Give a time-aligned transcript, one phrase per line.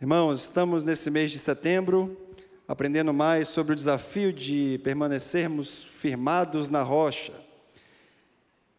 [0.00, 2.16] Irmãos, estamos nesse mês de setembro
[2.66, 7.34] aprendendo mais sobre o desafio de permanecermos firmados na rocha.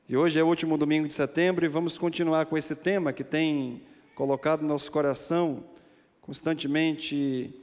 [0.10, 3.24] E hoje é o último domingo de setembro e vamos continuar com esse tema que
[3.24, 3.84] tem
[4.16, 5.64] colocado nosso coração
[6.22, 7.54] constantemente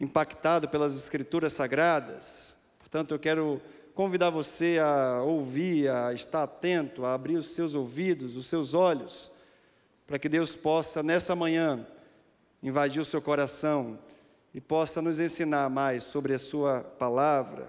[0.00, 2.56] impactado pelas escrituras sagradas.
[2.80, 3.62] Portanto, eu quero
[3.94, 9.30] convidar você a ouvir, a estar atento, a abrir os seus ouvidos, os seus olhos,
[10.08, 11.86] para que Deus possa nessa manhã
[12.62, 13.98] invadir o seu coração
[14.52, 17.68] e possa nos ensinar mais sobre a Sua palavra.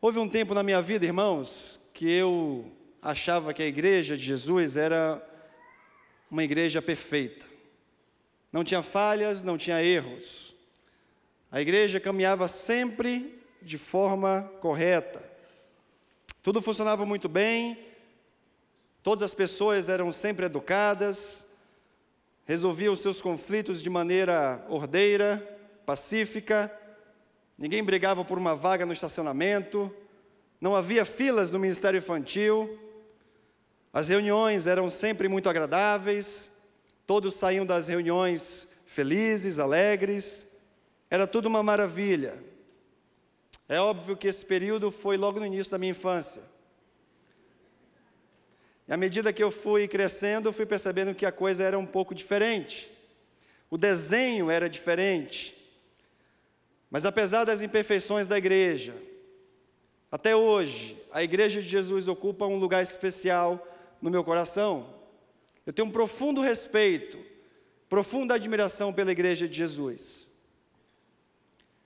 [0.00, 4.76] Houve um tempo na minha vida, irmãos, que eu achava que a igreja de Jesus
[4.76, 5.22] era
[6.30, 7.46] uma igreja perfeita.
[8.52, 10.54] Não tinha falhas, não tinha erros.
[11.50, 15.22] A igreja caminhava sempre de forma correta.
[16.42, 17.78] Tudo funcionava muito bem,
[19.06, 21.46] Todas as pessoas eram sempre educadas,
[22.44, 25.38] resolviam seus conflitos de maneira ordeira,
[25.86, 26.76] pacífica,
[27.56, 29.94] ninguém brigava por uma vaga no estacionamento,
[30.60, 32.80] não havia filas no ministério infantil,
[33.92, 36.50] as reuniões eram sempre muito agradáveis,
[37.06, 40.44] todos saíam das reuniões felizes, alegres,
[41.08, 42.42] era tudo uma maravilha.
[43.68, 46.55] É óbvio que esse período foi logo no início da minha infância.
[48.88, 51.86] E à medida que eu fui crescendo, eu fui percebendo que a coisa era um
[51.86, 52.90] pouco diferente.
[53.68, 55.54] O desenho era diferente.
[56.90, 58.94] Mas apesar das imperfeições da igreja,
[60.10, 63.66] até hoje, a igreja de Jesus ocupa um lugar especial
[64.00, 64.94] no meu coração.
[65.66, 67.18] Eu tenho um profundo respeito,
[67.88, 70.26] profunda admiração pela igreja de Jesus.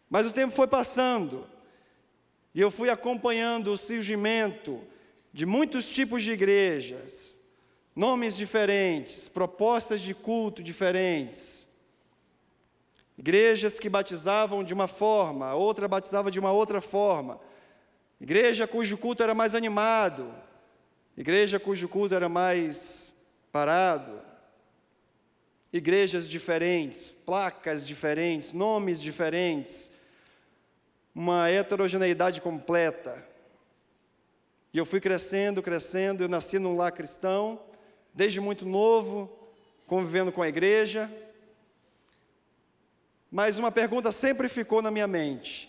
[0.09, 1.47] Mas o tempo foi passando,
[2.55, 4.83] e eu fui acompanhando o surgimento
[5.33, 7.37] de muitos tipos de igrejas,
[7.95, 11.67] nomes diferentes, propostas de culto diferentes.
[13.17, 17.39] Igrejas que batizavam de uma forma, outra batizava de uma outra forma.
[18.21, 20.35] Igreja cujo culto era mais animado,
[21.17, 23.15] igreja cujo culto era mais
[23.53, 24.21] parado.
[25.73, 29.91] Igrejas diferentes, placas diferentes, nomes diferentes,
[31.15, 33.30] uma heterogeneidade completa.
[34.73, 37.61] E eu fui crescendo, crescendo, eu nasci num lar cristão,
[38.15, 39.31] desde muito novo,
[39.87, 41.11] convivendo com a igreja.
[43.31, 45.69] Mas uma pergunta sempre ficou na minha mente.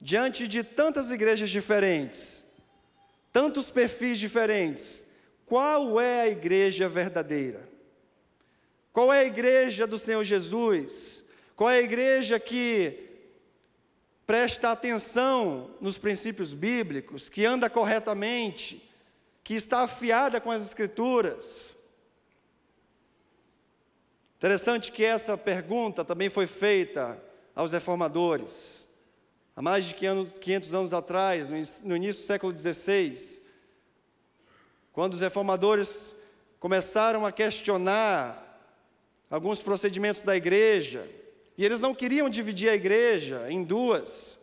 [0.00, 2.44] Diante de tantas igrejas diferentes,
[3.32, 5.04] tantos perfis diferentes,
[5.46, 7.68] qual é a igreja verdadeira?
[8.92, 11.22] Qual é a igreja do Senhor Jesus?
[11.54, 13.05] Qual é a igreja que
[14.26, 18.82] presta atenção nos princípios bíblicos, que anda corretamente,
[19.44, 21.76] que está afiada com as Escrituras.
[24.36, 27.22] Interessante que essa pergunta também foi feita
[27.54, 28.86] aos reformadores.
[29.54, 31.48] Há mais de 500 anos atrás,
[31.82, 33.40] no início do século XVI,
[34.92, 36.14] quando os reformadores
[36.58, 38.42] começaram a questionar
[39.30, 41.08] alguns procedimentos da igreja,
[41.56, 44.38] e eles não queriam dividir a igreja em duas.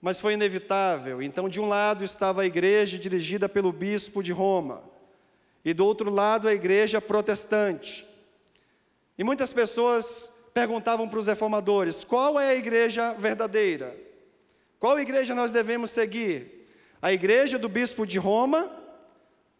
[0.00, 1.20] Mas foi inevitável.
[1.20, 4.82] Então, de um lado estava a igreja dirigida pelo bispo de Roma,
[5.64, 8.06] e do outro lado a igreja protestante.
[9.18, 13.94] E muitas pessoas perguntavam para os reformadores: qual é a igreja verdadeira?
[14.78, 16.66] Qual igreja nós devemos seguir?
[17.02, 18.70] A igreja do bispo de Roma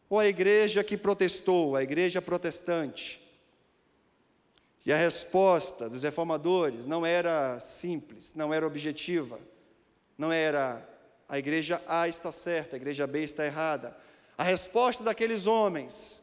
[0.08, 3.20] ou a igreja que protestou, a igreja protestante?
[4.84, 9.38] E a resposta dos reformadores não era simples, não era objetiva,
[10.16, 10.86] não era
[11.28, 13.96] a igreja A está certa, a igreja B está errada.
[14.36, 16.20] A resposta daqueles homens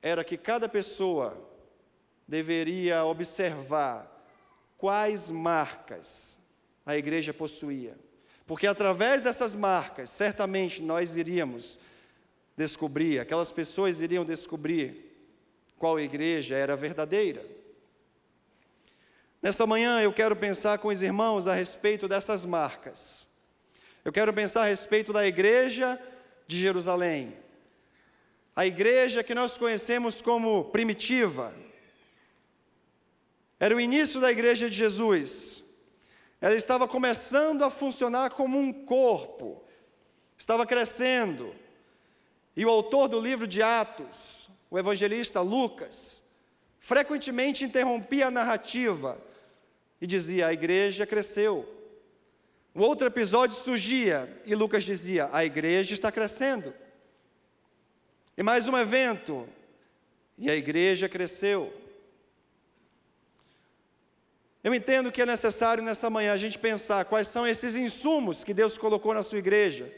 [0.00, 1.36] era que cada pessoa
[2.26, 4.08] deveria observar
[4.78, 6.38] quais marcas
[6.86, 7.98] a igreja possuía.
[8.46, 11.78] Porque através dessas marcas, certamente nós iríamos
[12.56, 15.09] descobrir, aquelas pessoas iriam descobrir
[15.80, 17.42] qual igreja era verdadeira.
[19.40, 23.26] Nesta manhã eu quero pensar com os irmãos a respeito dessas marcas.
[24.04, 25.98] Eu quero pensar a respeito da igreja
[26.46, 27.34] de Jerusalém.
[28.54, 31.54] A igreja que nós conhecemos como primitiva.
[33.58, 35.64] Era o início da igreja de Jesus.
[36.42, 39.64] Ela estava começando a funcionar como um corpo.
[40.36, 41.54] Estava crescendo.
[42.54, 46.22] E o autor do livro de Atos, o evangelista Lucas,
[46.78, 49.20] frequentemente interrompia a narrativa
[50.00, 51.68] e dizia: a igreja cresceu.
[52.74, 56.72] Um outro episódio surgia e Lucas dizia: a igreja está crescendo.
[58.36, 59.48] E mais um evento,
[60.38, 61.72] e a igreja cresceu.
[64.62, 68.54] Eu entendo que é necessário nessa manhã a gente pensar quais são esses insumos que
[68.54, 69.90] Deus colocou na sua igreja.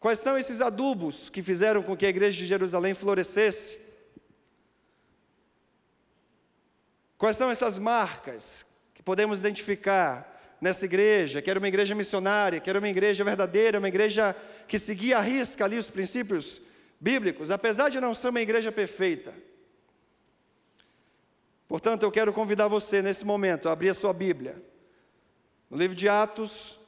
[0.00, 3.78] Quais são esses adubos que fizeram com que a igreja de Jerusalém florescesse?
[7.18, 8.64] Quais são essas marcas
[8.94, 13.78] que podemos identificar nessa igreja, que era uma igreja missionária, que era uma igreja verdadeira,
[13.78, 14.34] uma igreja
[14.66, 16.62] que seguia a risca ali os princípios
[16.98, 19.34] bíblicos, apesar de não ser uma igreja perfeita?
[21.68, 24.60] Portanto, eu quero convidar você nesse momento a abrir a sua Bíblia.
[25.68, 26.79] No livro de Atos,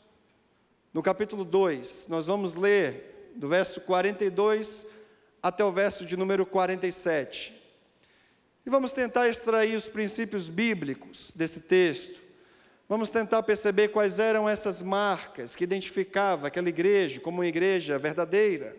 [0.93, 4.87] no capítulo 2, nós vamos ler do verso 42
[5.43, 7.61] até o verso de número 47.
[8.65, 12.21] E vamos tentar extrair os princípios bíblicos desse texto.
[12.89, 18.77] Vamos tentar perceber quais eram essas marcas que identificava aquela igreja como uma igreja verdadeira.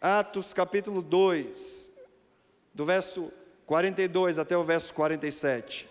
[0.00, 1.90] Atos capítulo 2,
[2.74, 3.32] do verso
[3.64, 5.88] 42 até o verso 47.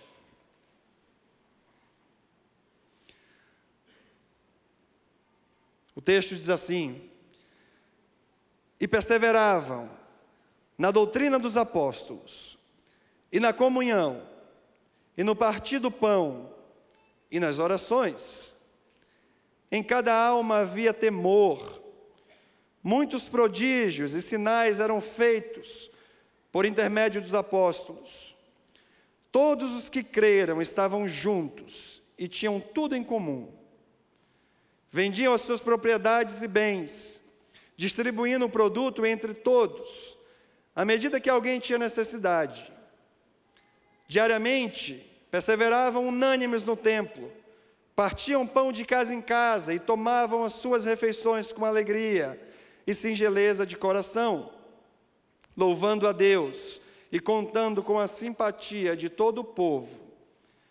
[5.95, 7.09] O texto diz assim:
[8.79, 9.89] E perseveravam
[10.77, 12.57] na doutrina dos apóstolos,
[13.31, 14.27] e na comunhão,
[15.17, 16.53] e no partir do pão,
[17.31, 18.53] e nas orações.
[19.71, 21.81] Em cada alma havia temor,
[22.83, 25.89] muitos prodígios e sinais eram feitos
[26.51, 28.35] por intermédio dos apóstolos.
[29.31, 33.51] Todos os que creram estavam juntos e tinham tudo em comum.
[34.89, 37.21] Vendiam as suas propriedades e bens,
[37.75, 40.17] distribuindo o produto entre todos,
[40.75, 42.71] à medida que alguém tinha necessidade.
[44.07, 47.31] Diariamente, perseveravam unânimes no templo,
[47.95, 52.39] partiam pão de casa em casa e tomavam as suas refeições com alegria
[52.85, 54.55] e singeleza de coração
[55.55, 56.81] louvando a Deus
[57.11, 60.03] e contando com a simpatia de todo o povo.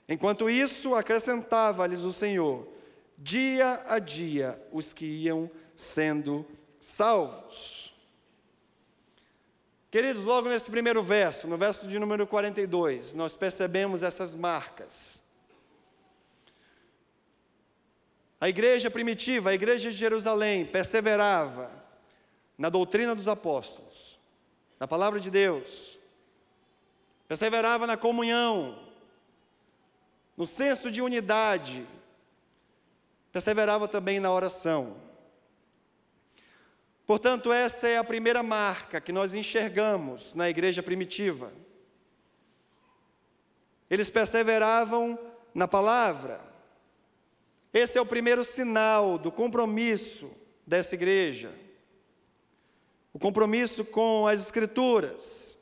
[0.08, 2.68] Enquanto isso, acrescentava-lhes o Senhor,
[3.16, 6.46] dia a dia, os que iam sendo
[6.80, 7.94] salvos.
[9.90, 15.22] Queridos, logo nesse primeiro verso, no verso de número 42, nós percebemos essas marcas.
[18.40, 21.70] A igreja primitiva, a igreja de Jerusalém, perseverava
[22.58, 24.14] na doutrina dos apóstolos
[24.78, 25.98] na palavra de Deus,
[27.28, 28.78] perseverava na comunhão,
[30.36, 31.86] no senso de unidade,
[33.34, 34.96] perseverava também na oração.
[37.04, 41.52] Portanto, essa é a primeira marca que nós enxergamos na igreja primitiva.
[43.90, 45.18] Eles perseveravam
[45.52, 46.40] na palavra.
[47.74, 50.30] Esse é o primeiro sinal do compromisso
[50.66, 51.52] dessa igreja
[53.14, 55.56] o compromisso com as Escrituras.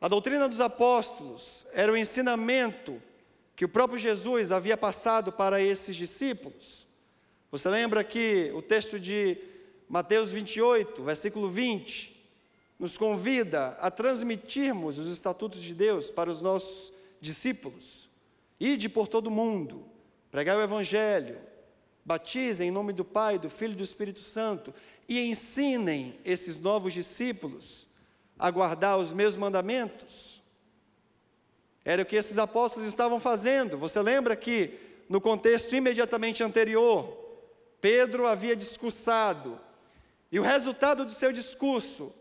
[0.00, 3.02] A doutrina dos apóstolos era o ensinamento
[3.58, 6.86] que o próprio Jesus havia passado para esses discípulos.
[7.50, 9.36] Você lembra que o texto de
[9.88, 12.16] Mateus 28, versículo 20,
[12.78, 18.08] nos convida a transmitirmos os estatutos de Deus para os nossos discípulos.
[18.60, 19.84] Ide por todo o mundo,
[20.30, 21.36] pregai o Evangelho,
[22.04, 24.72] batizem em nome do Pai, do Filho e do Espírito Santo
[25.08, 27.88] e ensinem esses novos discípulos
[28.38, 30.37] a guardar os meus mandamentos.
[31.84, 33.78] Era o que esses apóstolos estavam fazendo.
[33.78, 37.16] Você lembra que, no contexto imediatamente anterior,
[37.80, 39.58] Pedro havia discursado,
[40.30, 42.12] e o resultado do seu discurso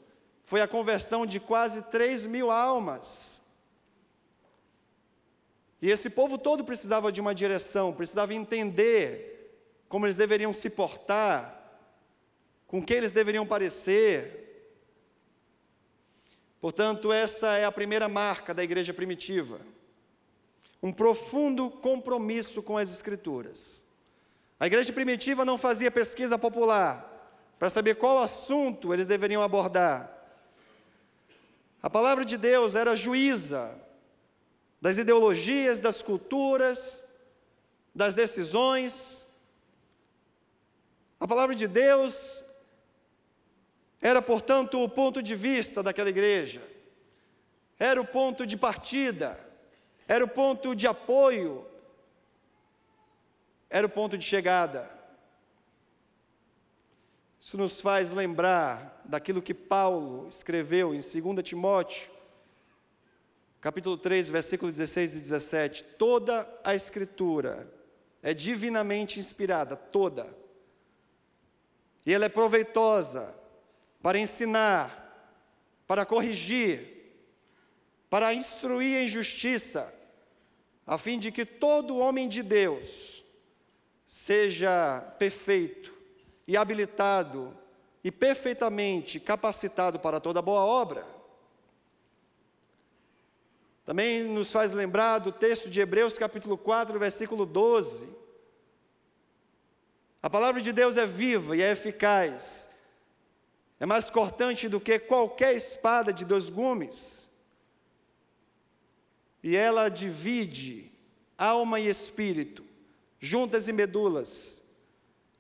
[0.45, 3.41] foi a conversão de quase 3 mil almas.
[5.81, 9.35] E esse povo todo precisava de uma direção, precisava entender
[9.89, 11.53] como eles deveriam se portar,
[12.65, 14.46] com quem eles deveriam parecer.
[16.59, 19.59] Portanto, essa é a primeira marca da igreja primitiva.
[20.81, 23.83] Um profundo compromisso com as Escrituras.
[24.59, 27.13] A igreja primitiva não fazia pesquisa popular
[27.59, 30.11] para saber qual assunto eles deveriam abordar.
[31.81, 33.79] A palavra de Deus era juíza
[34.81, 37.03] das ideologias, das culturas,
[37.93, 39.25] das decisões.
[41.19, 42.43] A palavra de Deus
[44.07, 46.61] era, portanto, o ponto de vista daquela igreja,
[47.77, 49.37] era o ponto de partida,
[50.07, 51.65] era o ponto de apoio,
[53.69, 54.89] era o ponto de chegada.
[57.37, 62.09] Isso nos faz lembrar daquilo que Paulo escreveu em 2 Timóteo,
[63.59, 65.83] capítulo 3, versículos 16 e 17.
[65.97, 67.69] Toda a Escritura
[68.23, 70.33] é divinamente inspirada, toda.
[72.05, 73.35] E ela é proveitosa
[74.01, 75.03] para ensinar,
[75.85, 76.97] para corrigir,
[78.09, 79.93] para instruir em justiça,
[80.85, 83.23] a fim de que todo homem de Deus
[84.05, 85.93] seja perfeito
[86.47, 87.55] e habilitado
[88.03, 91.05] e perfeitamente capacitado para toda boa obra.
[93.83, 98.07] Também nos faz lembrar do texto de Hebreus capítulo 4, versículo 12.
[100.21, 102.66] A palavra de Deus é viva e é eficaz,
[103.79, 107.29] é mais cortante do que qualquer espada de dois gumes,
[109.43, 110.91] e ela divide
[111.37, 112.65] alma e espírito,
[113.19, 114.61] juntas e medulas,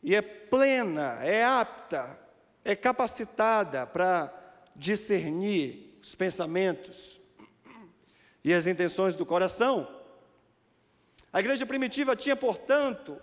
[0.03, 2.17] e é plena, é apta,
[2.63, 4.33] é capacitada para
[4.75, 7.19] discernir os pensamentos
[8.43, 9.87] e as intenções do coração.
[11.33, 13.19] A igreja primitiva tinha, portanto,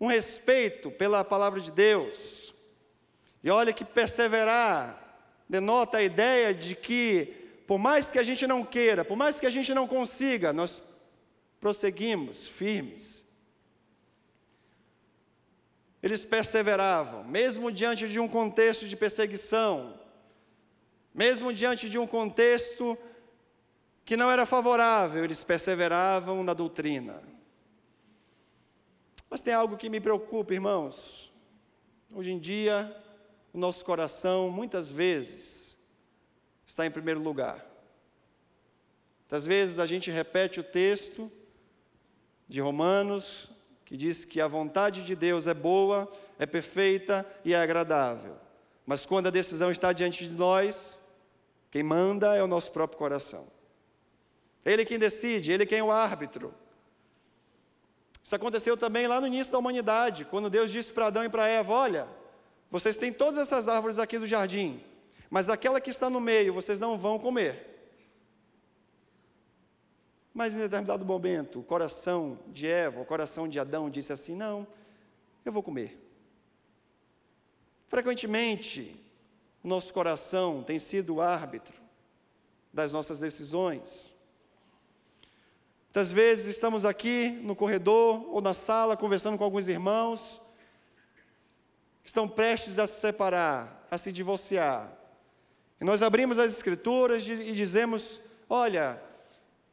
[0.00, 2.53] um respeito pela palavra de Deus.
[3.44, 5.04] E olha que perseverar
[5.46, 7.26] denota a ideia de que,
[7.66, 10.82] por mais que a gente não queira, por mais que a gente não consiga, nós
[11.60, 13.22] prosseguimos firmes.
[16.02, 20.00] Eles perseveravam, mesmo diante de um contexto de perseguição,
[21.12, 22.96] mesmo diante de um contexto
[24.06, 27.22] que não era favorável, eles perseveravam na doutrina.
[29.28, 31.30] Mas tem algo que me preocupa, irmãos.
[32.10, 33.03] Hoje em dia,
[33.54, 35.76] o nosso coração, muitas vezes,
[36.66, 37.64] está em primeiro lugar.
[39.20, 41.30] Muitas vezes a gente repete o texto,
[42.48, 43.48] de Romanos,
[43.84, 48.36] que diz que a vontade de Deus é boa, é perfeita e é agradável.
[48.84, 50.98] Mas quando a decisão está diante de nós,
[51.70, 53.46] quem manda é o nosso próprio coração.
[54.64, 56.52] Ele quem decide, ele quem é o árbitro.
[58.22, 61.46] Isso aconteceu também lá no início da humanidade, quando Deus disse para Adão e para
[61.46, 62.08] Eva: Olha,
[62.70, 64.82] vocês têm todas essas árvores aqui do jardim,
[65.30, 67.70] mas aquela que está no meio vocês não vão comer.
[70.32, 74.66] Mas em determinado momento, o coração de Eva, o coração de Adão disse assim: Não,
[75.44, 75.96] eu vou comer.
[77.86, 79.00] Frequentemente,
[79.62, 81.80] o nosso coração tem sido o árbitro
[82.72, 84.12] das nossas decisões.
[85.84, 90.42] Muitas vezes estamos aqui no corredor ou na sala conversando com alguns irmãos
[92.04, 94.92] que estão prestes a se separar, a se divorciar.
[95.80, 99.02] E nós abrimos as escrituras e dizemos: Olha,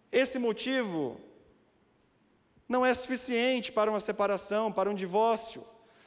[0.10, 1.20] esse motivo
[2.70, 5.62] não é suficiente para uma separação, para um divórcio.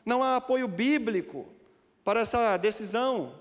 [0.04, 1.46] Não há apoio bíblico
[2.02, 3.38] para essa decisão.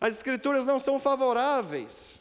[0.00, 2.20] As escrituras não são favoráveis.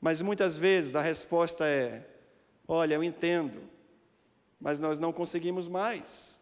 [0.00, 2.08] Mas muitas vezes a resposta é:
[2.68, 3.60] olha, eu entendo,
[4.60, 6.35] mas nós não conseguimos mais.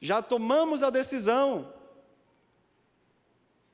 [0.00, 1.72] Já tomamos a decisão.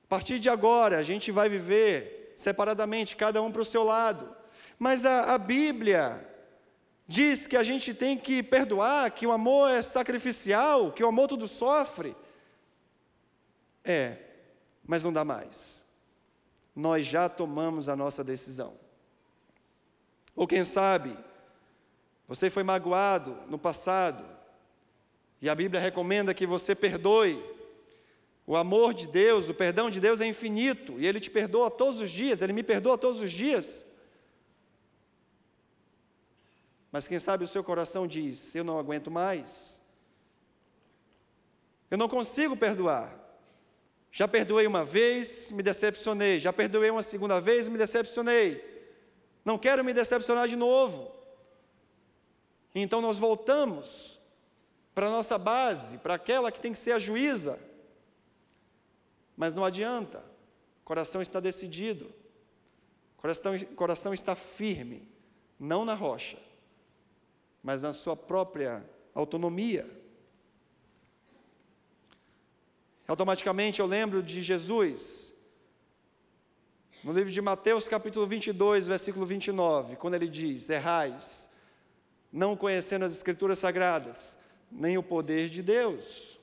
[0.04, 4.35] A partir de agora, a gente vai viver separadamente, cada um para o seu lado.
[4.78, 6.28] Mas a, a Bíblia
[7.09, 11.28] diz que a gente tem que perdoar, que o amor é sacrificial, que o amor
[11.28, 12.16] tudo sofre.
[13.85, 14.18] É,
[14.85, 15.83] mas não dá mais.
[16.75, 18.75] Nós já tomamos a nossa decisão.
[20.35, 21.16] Ou quem sabe,
[22.28, 24.36] você foi magoado no passado,
[25.40, 27.43] e a Bíblia recomenda que você perdoe,
[28.47, 32.00] o amor de Deus, o perdão de Deus é infinito e Ele te perdoa todos
[32.00, 33.85] os dias, Ele me perdoa todos os dias.
[36.93, 39.81] Mas quem sabe o seu coração diz: Eu não aguento mais,
[41.90, 43.26] eu não consigo perdoar.
[44.11, 46.38] Já perdoei uma vez, me decepcionei.
[46.38, 48.64] Já perdoei uma segunda vez, me decepcionei.
[49.45, 51.12] Não quero me decepcionar de novo.
[52.75, 54.19] Então nós voltamos
[54.96, 57.60] para a nossa base, para aquela que tem que ser a juíza.
[59.36, 60.24] Mas não adianta,
[60.80, 62.06] o coração está decidido,
[63.18, 65.06] o coração, coração está firme,
[65.60, 66.38] não na rocha,
[67.62, 68.82] mas na sua própria
[69.14, 69.86] autonomia.
[73.06, 75.30] Automaticamente eu lembro de Jesus,
[77.04, 81.50] no livro de Mateus, capítulo 22, versículo 29, quando ele diz: Errais,
[82.32, 84.38] não conhecendo as Escrituras sagradas,
[84.70, 86.38] nem o poder de Deus.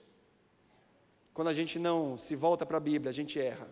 [1.34, 3.68] Quando a gente não se volta para a Bíblia, a gente erra.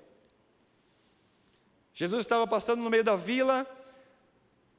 [1.93, 3.67] Jesus estava passando no meio da vila,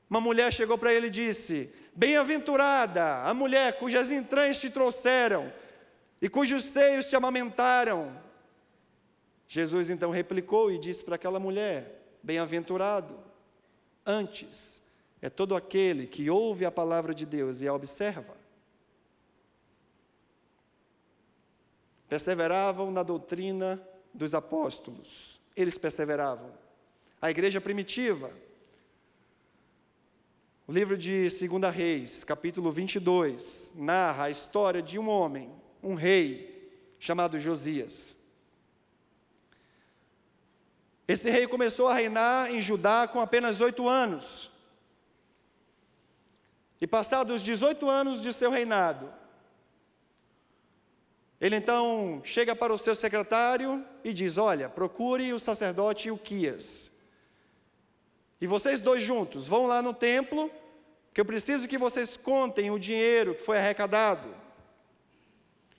[0.09, 5.53] uma mulher chegou para ele e disse: Bem-aventurada a mulher cujas entranhas te trouxeram
[6.21, 8.21] e cujos seios te amamentaram.
[9.47, 13.19] Jesus então replicou e disse para aquela mulher: Bem-aventurado,
[14.05, 14.83] antes
[15.21, 18.42] é todo aquele que ouve a palavra de Deus e a observa.
[22.13, 25.41] Perseveravam na doutrina dos apóstolos.
[25.57, 26.53] Eles perseveravam.
[27.23, 28.31] A igreja primitiva.
[30.67, 35.51] O livro de 2 Reis, capítulo 22, narra a história de um homem,
[35.83, 38.15] um rei, chamado Josias.
[41.09, 44.51] Esse rei começou a reinar em Judá com apenas oito anos.
[46.79, 49.22] E passados 18 anos de seu reinado,
[51.43, 56.89] ele então chega para o seu secretário e diz: Olha, procure o sacerdote Uquias.
[58.41, 60.49] E vocês dois juntos vão lá no templo,
[61.13, 64.33] que eu preciso que vocês contem o dinheiro que foi arrecadado.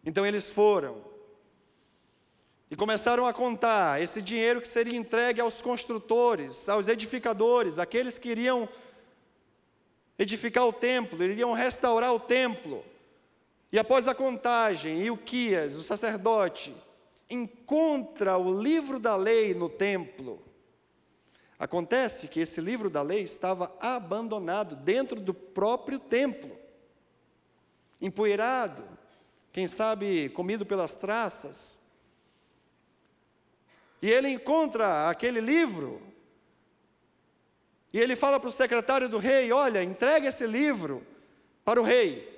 [0.06, 1.02] Então eles foram.
[2.70, 8.28] E começaram a contar esse dinheiro que seria entregue aos construtores, aos edificadores, aqueles que
[8.28, 8.68] iriam
[10.20, 12.84] edificar o templo, iriam restaurar o templo.
[13.74, 16.78] E após a contagem, Ilquias, o sacerdote,
[17.28, 20.40] encontra o livro da lei no templo.
[21.58, 26.56] Acontece que esse livro da lei estava abandonado dentro do próprio templo,
[28.00, 28.88] empoeirado,
[29.52, 31.80] quem sabe comido pelas traças.
[34.04, 36.00] E ele encontra aquele livro,
[37.92, 41.04] e ele fala para o secretário do rei: Olha, entregue esse livro
[41.66, 42.33] para o rei.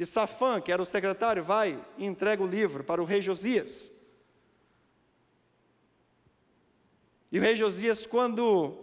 [0.00, 3.92] E Safã, que era o secretário, vai e entrega o livro para o rei Josias.
[7.30, 8.78] E o rei Josias, quando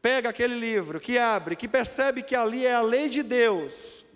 [0.00, 4.06] pega aquele livro, que abre, que percebe que ali é a lei de Deus,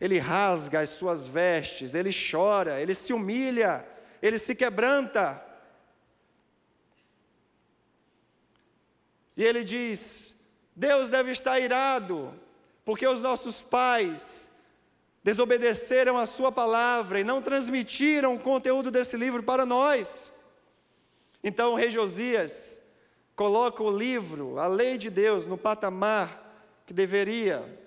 [0.00, 3.86] ele rasga as suas vestes, ele chora, ele se humilha,
[4.20, 5.40] ele se quebranta.
[9.36, 10.34] E ele diz:
[10.74, 12.34] Deus deve estar irado,
[12.84, 14.41] porque os nossos pais
[15.22, 20.32] desobedeceram a sua palavra e não transmitiram o conteúdo desse livro para nós.
[21.42, 22.80] Então o rei Josias
[23.36, 27.78] coloca o livro, a lei de Deus, no patamar que deveria.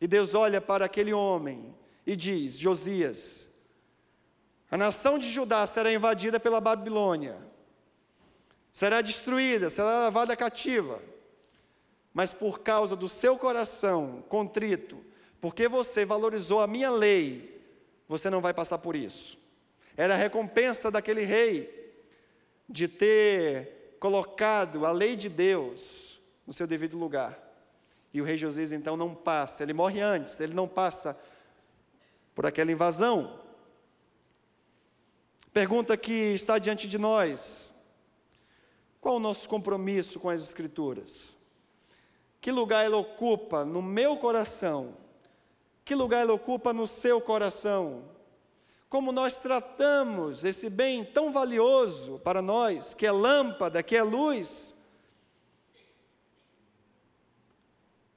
[0.00, 1.74] E Deus olha para aquele homem
[2.06, 3.46] e diz: Josias,
[4.70, 7.36] a nação de Judá será invadida pela Babilônia,
[8.72, 11.02] será destruída, será levada cativa,
[12.14, 15.09] mas por causa do seu coração contrito,
[15.40, 17.60] porque você valorizou a minha lei,
[18.06, 19.38] você não vai passar por isso.
[19.96, 21.94] Era a recompensa daquele rei
[22.68, 27.38] de ter colocado a lei de Deus no seu devido lugar.
[28.12, 31.18] E o rei Josias então não passa, ele morre antes, ele não passa
[32.34, 33.40] por aquela invasão.
[35.52, 37.72] Pergunta que está diante de nós:
[39.00, 41.36] qual o nosso compromisso com as Escrituras?
[42.40, 44.96] Que lugar ele ocupa no meu coração
[45.84, 48.04] que lugar ele ocupa no seu coração?
[48.88, 54.74] Como nós tratamos esse bem tão valioso para nós, que é lâmpada, que é luz?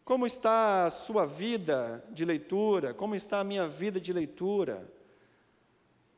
[0.03, 2.93] Como está a sua vida de leitura?
[2.93, 4.91] Como está a minha vida de leitura?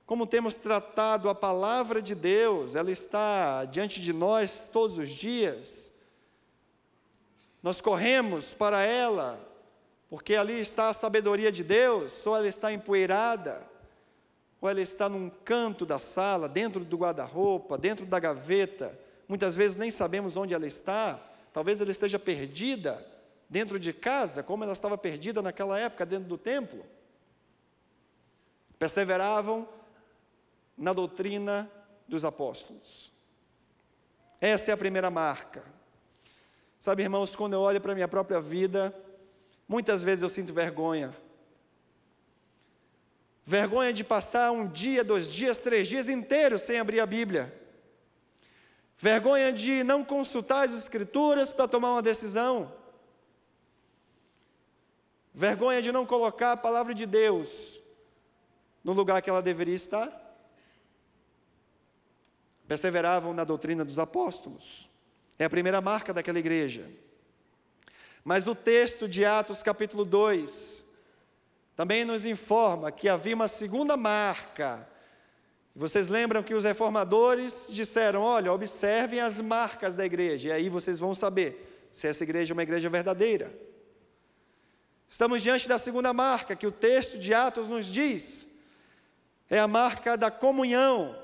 [0.05, 2.75] Como temos tratado a palavra de Deus?
[2.75, 5.91] Ela está diante de nós todos os dias.
[7.61, 9.39] Nós corremos para ela,
[10.15, 13.61] porque ali está a sabedoria de Deus, ou ela está empoeirada,
[14.61, 18.97] ou ela está num canto da sala, dentro do guarda-roupa, dentro da gaveta,
[19.27, 21.19] muitas vezes nem sabemos onde ela está,
[21.51, 23.05] talvez ela esteja perdida
[23.49, 26.85] dentro de casa, como ela estava perdida naquela época dentro do templo.
[28.79, 29.67] Perseveravam
[30.77, 31.69] na doutrina
[32.07, 33.11] dos apóstolos.
[34.39, 35.61] Essa é a primeira marca.
[36.79, 38.95] Sabe, irmãos, quando eu olho para a minha própria vida,
[39.67, 41.15] Muitas vezes eu sinto vergonha.
[43.45, 47.53] Vergonha de passar um dia, dois dias, três dias inteiros sem abrir a Bíblia.
[48.97, 52.73] Vergonha de não consultar as Escrituras para tomar uma decisão.
[55.33, 57.79] Vergonha de não colocar a palavra de Deus
[58.83, 60.09] no lugar que ela deveria estar.
[62.67, 64.89] Perseveravam na doutrina dos apóstolos.
[65.37, 66.89] É a primeira marca daquela igreja.
[68.27, 70.83] Mas o texto de Atos capítulo 2
[71.75, 74.89] também nos informa que havia uma segunda marca.
[75.75, 80.97] Vocês lembram que os reformadores disseram: olha, observem as marcas da igreja, e aí vocês
[80.97, 83.55] vão saber se essa igreja é uma igreja verdadeira.
[85.07, 88.47] Estamos diante da segunda marca que o texto de Atos nos diz,
[89.47, 91.15] é a marca da comunhão.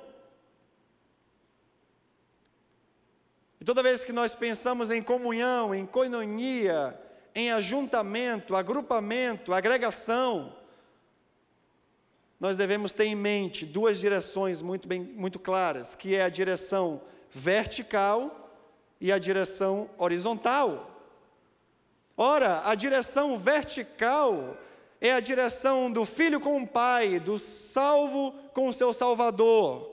[3.62, 7.00] E toda vez que nós pensamos em comunhão, em coinonia,
[7.36, 10.56] em ajuntamento, agrupamento, agregação,
[12.40, 17.04] nós devemos ter em mente duas direções muito, bem, muito claras, que é a direção
[17.30, 18.50] vertical
[19.00, 21.00] e a direção horizontal.
[22.18, 24.58] Ora, a direção vertical
[25.00, 29.88] é a direção do filho com o pai, do salvo com o seu salvador.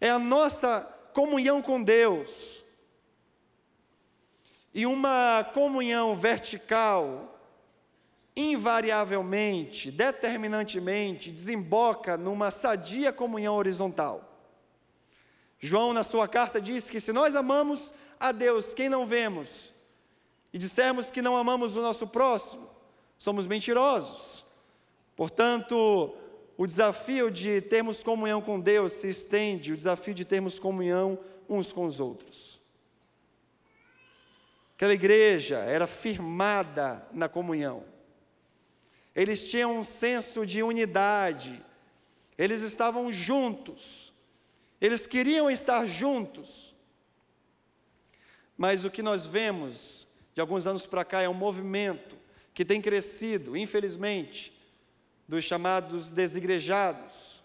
[0.00, 0.80] É a nossa
[1.12, 2.64] comunhão com Deus.
[4.76, 7.40] E uma comunhão vertical,
[8.36, 14.38] invariavelmente, determinantemente, desemboca numa sadia comunhão horizontal.
[15.58, 19.72] João, na sua carta, diz que se nós amamos a Deus, quem não vemos,
[20.52, 22.68] e dissermos que não amamos o nosso próximo,
[23.16, 24.44] somos mentirosos.
[25.16, 26.14] Portanto,
[26.54, 31.72] o desafio de termos comunhão com Deus se estende, o desafio de termos comunhão uns
[31.72, 32.55] com os outros.
[34.76, 37.82] Aquela igreja era firmada na comunhão.
[39.14, 41.64] Eles tinham um senso de unidade.
[42.36, 44.12] Eles estavam juntos.
[44.78, 46.74] Eles queriam estar juntos.
[48.54, 52.14] Mas o que nós vemos de alguns anos para cá é um movimento
[52.52, 54.52] que tem crescido, infelizmente,
[55.26, 57.42] dos chamados desigrejados.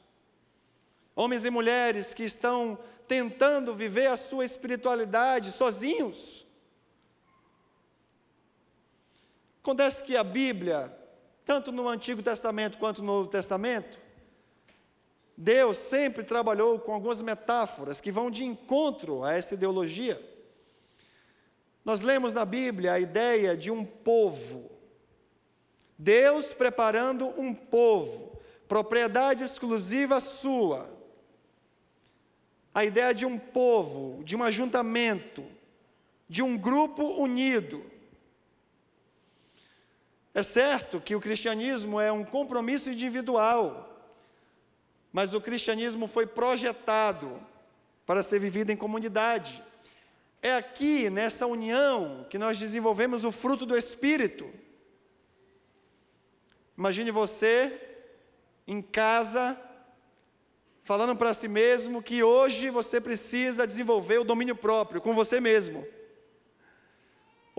[1.16, 6.46] Homens e mulheres que estão tentando viver a sua espiritualidade sozinhos.
[9.62, 10.92] Acontece que a Bíblia,
[11.46, 14.00] tanto no Antigo Testamento quanto no Novo Testamento,
[15.38, 20.20] Deus sempre trabalhou com algumas metáforas que vão de encontro a essa ideologia.
[21.86, 24.72] Nós lemos na Bíblia a ideia de um povo.
[25.98, 30.90] Deus preparando um povo, propriedade exclusiva sua.
[32.74, 35.44] A ideia de um povo, de um ajuntamento,
[36.28, 37.91] de um grupo unido.
[40.34, 43.88] É certo que o cristianismo é um compromisso individual,
[45.12, 47.40] mas o cristianismo foi projetado
[48.06, 49.62] para ser vivido em comunidade.
[50.42, 54.50] É aqui, nessa união, que nós desenvolvemos o fruto do Espírito.
[56.78, 57.90] Imagine você
[58.66, 59.60] em casa,
[60.84, 65.86] falando para si mesmo que hoje você precisa desenvolver o domínio próprio com você mesmo.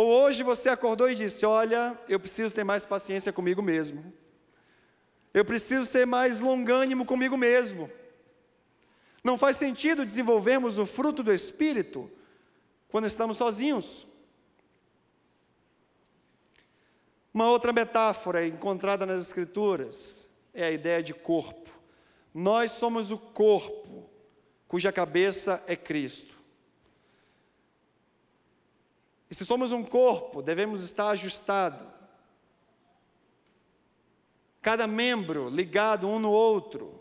[0.02, 4.12] Ou hoje você acordou e disse: Olha, eu preciso ter mais paciência comigo mesmo.
[5.32, 7.88] Eu preciso ser mais longânimo comigo mesmo.
[9.22, 12.10] Não faz sentido desenvolvermos o fruto do Espírito
[12.88, 14.04] quando estamos sozinhos.
[17.32, 21.70] Uma outra metáfora encontrada nas Escrituras é a ideia de corpo.
[22.34, 24.10] Nós somos o corpo
[24.66, 26.41] cuja cabeça é Cristo.
[29.32, 31.90] E se somos um corpo, devemos estar ajustado.
[34.60, 37.00] Cada membro ligado um no outro,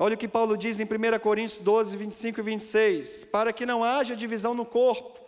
[0.00, 3.84] Olha o que Paulo diz em 1 Coríntios 12, 25 e 26: para que não
[3.84, 5.20] haja divisão no corpo,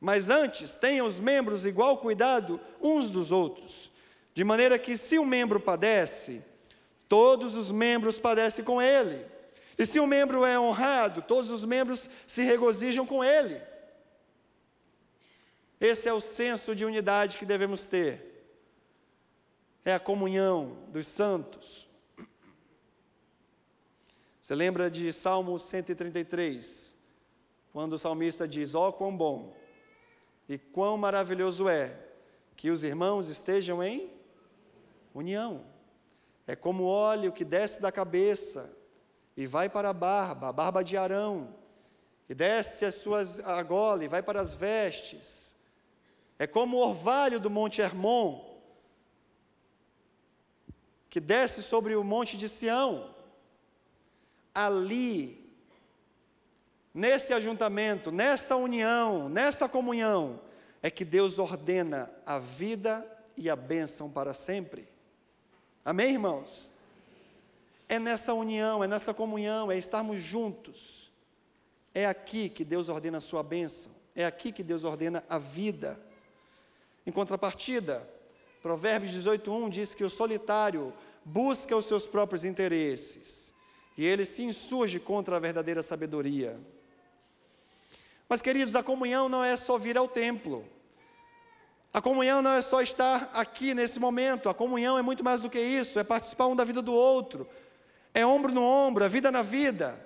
[0.00, 3.90] mas antes tenham os membros igual cuidado uns dos outros,
[4.32, 6.40] de maneira que se um membro padece,
[7.08, 9.26] todos os membros padecem com ele.
[9.76, 13.73] E se um membro é honrado, todos os membros se regozijam com ele.
[15.84, 18.42] Esse é o senso de unidade que devemos ter.
[19.84, 21.86] É a comunhão dos santos.
[24.40, 26.96] Você lembra de Salmo 133,
[27.70, 29.54] quando o salmista diz: Ó, oh, quão bom
[30.48, 32.00] e quão maravilhoso é
[32.56, 34.10] que os irmãos estejam em
[35.12, 35.66] união.
[36.46, 38.74] É como óleo que desce da cabeça
[39.36, 41.54] e vai para a barba, a barba de Arão,
[42.26, 45.53] e desce as suas argolas e vai para as vestes.
[46.44, 48.38] É como o orvalho do monte Hermon,
[51.08, 53.14] que desce sobre o monte de Sião
[54.54, 55.42] ali,
[56.92, 60.38] nesse ajuntamento, nessa união, nessa comunhão,
[60.82, 64.86] é que Deus ordena a vida e a bênção para sempre.
[65.82, 66.70] Amém, irmãos?
[67.88, 71.10] É nessa união, é nessa comunhão, é estarmos juntos.
[71.94, 73.90] É aqui que Deus ordena a sua bênção.
[74.14, 75.98] É aqui que Deus ordena a vida.
[77.06, 78.08] Em contrapartida,
[78.62, 80.92] Provérbios 18:1 diz que o solitário
[81.24, 83.52] busca os seus próprios interesses
[83.96, 86.58] e ele se insurge contra a verdadeira sabedoria.
[88.28, 90.66] Mas, queridos, a comunhão não é só vir ao templo.
[91.92, 94.48] A comunhão não é só estar aqui nesse momento.
[94.48, 95.98] A comunhão é muito mais do que isso.
[95.98, 97.48] É participar um da vida do outro.
[98.12, 99.96] É ombro no ombro, a vida na vida.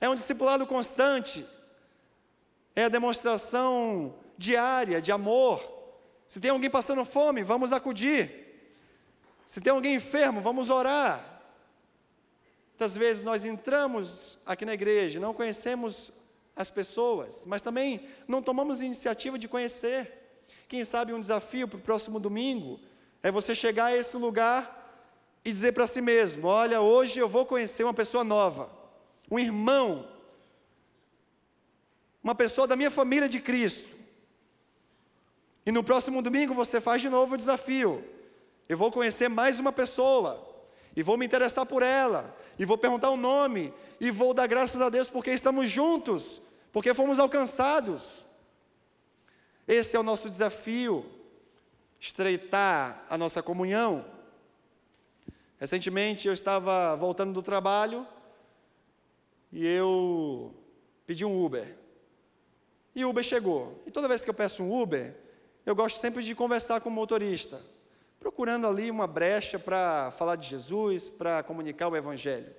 [0.00, 1.46] É um discipulado constante.
[2.76, 5.73] É a demonstração diária de amor.
[6.34, 8.28] Se tem alguém passando fome, vamos acudir.
[9.46, 11.40] Se tem alguém enfermo, vamos orar.
[12.70, 16.10] Muitas vezes nós entramos aqui na igreja, não conhecemos
[16.56, 20.42] as pessoas, mas também não tomamos iniciativa de conhecer.
[20.66, 22.80] Quem sabe um desafio para o próximo domingo
[23.22, 25.06] é você chegar a esse lugar
[25.44, 28.68] e dizer para si mesmo: Olha, hoje eu vou conhecer uma pessoa nova,
[29.30, 30.08] um irmão,
[32.20, 33.94] uma pessoa da minha família de Cristo.
[35.66, 38.04] E no próximo domingo você faz de novo o desafio.
[38.68, 40.46] Eu vou conhecer mais uma pessoa,
[40.96, 44.80] e vou me interessar por ela, e vou perguntar o nome, e vou dar graças
[44.80, 46.40] a Deus porque estamos juntos,
[46.72, 48.24] porque fomos alcançados.
[49.66, 51.04] Esse é o nosso desafio,
[51.98, 54.04] estreitar a nossa comunhão.
[55.58, 58.06] Recentemente eu estava voltando do trabalho
[59.50, 60.54] e eu
[61.06, 61.76] pedi um Uber.
[62.94, 63.82] E o Uber chegou.
[63.86, 65.23] E toda vez que eu peço um Uber,
[65.64, 67.60] eu gosto sempre de conversar com o motorista
[68.24, 72.50] procurando ali uma brecha para falar de Jesus, para comunicar o Evangelho.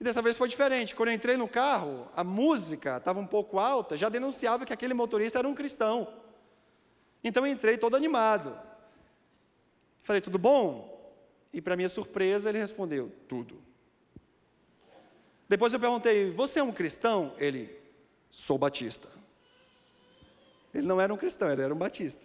[0.00, 0.92] E dessa vez foi diferente.
[0.92, 4.94] Quando eu entrei no carro, a música estava um pouco alta, já denunciava que aquele
[4.94, 6.12] motorista era um cristão.
[7.22, 8.58] Então eu entrei todo animado.
[10.02, 11.14] Falei, tudo bom?
[11.52, 13.62] E para minha surpresa, ele respondeu, tudo.
[15.48, 17.32] Depois eu perguntei, você é um cristão?
[17.38, 17.70] Ele,
[18.28, 19.08] sou batista.
[20.74, 22.24] Ele não era um cristão, ele era um batista.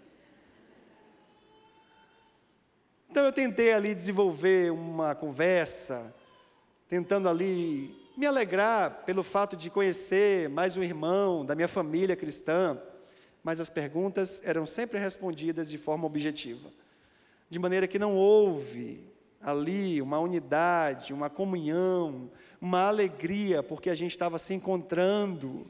[3.10, 6.13] Então eu tentei ali desenvolver uma conversa,
[6.88, 12.79] tentando ali me alegrar pelo fato de conhecer mais um irmão da minha família cristã,
[13.43, 16.69] mas as perguntas eram sempre respondidas de forma objetiva,
[17.49, 19.03] de maneira que não houve
[19.41, 22.29] ali uma unidade, uma comunhão,
[22.60, 25.65] uma alegria, porque a gente estava se encontrando,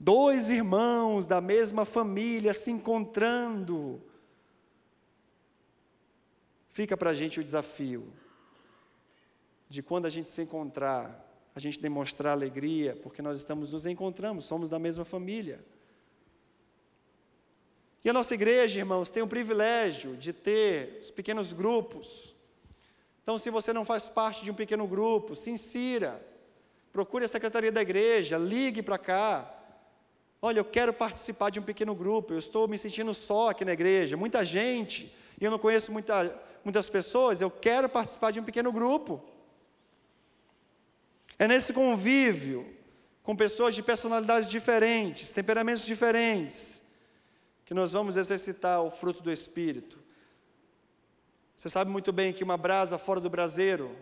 [0.00, 4.02] dois irmãos da mesma família se encontrando,
[6.70, 8.12] Fica para a gente o desafio
[9.68, 14.44] de quando a gente se encontrar, a gente demonstrar alegria, porque nós estamos nos encontramos,
[14.44, 15.64] somos da mesma família.
[18.04, 22.34] E a nossa igreja, irmãos, tem o privilégio de ter os pequenos grupos.
[23.22, 26.24] Então, se você não faz parte de um pequeno grupo, se insira,
[26.92, 29.59] procure a secretaria da igreja, ligue para cá.
[30.42, 33.72] Olha, eu quero participar de um pequeno grupo, eu estou me sentindo só aqui na
[33.72, 38.44] igreja, muita gente, e eu não conheço muita, muitas pessoas, eu quero participar de um
[38.44, 39.22] pequeno grupo.
[41.38, 42.66] É nesse convívio
[43.22, 46.82] com pessoas de personalidades diferentes, temperamentos diferentes,
[47.66, 49.98] que nós vamos exercitar o fruto do Espírito.
[51.54, 53.94] Você sabe muito bem que uma brasa fora do braseiro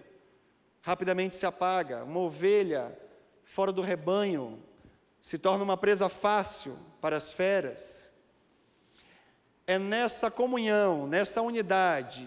[0.83, 2.96] rapidamente se apaga, uma ovelha
[3.44, 4.62] fora do rebanho
[5.20, 8.11] se torna uma presa fácil para as feras.
[9.66, 12.26] É nessa comunhão, nessa unidade,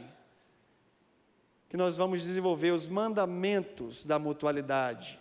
[1.70, 5.20] que nós vamos desenvolver os mandamentos da mutualidade.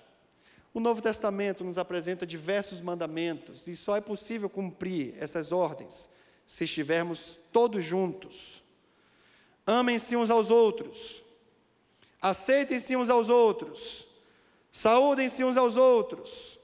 [0.72, 6.08] O Novo Testamento nos apresenta diversos mandamentos e só é possível cumprir essas ordens
[6.46, 8.62] se estivermos todos juntos.
[9.66, 11.24] Amem-se uns aos outros,
[12.20, 14.06] aceitem-se uns aos outros,
[14.70, 16.58] saúdem-se uns aos outros,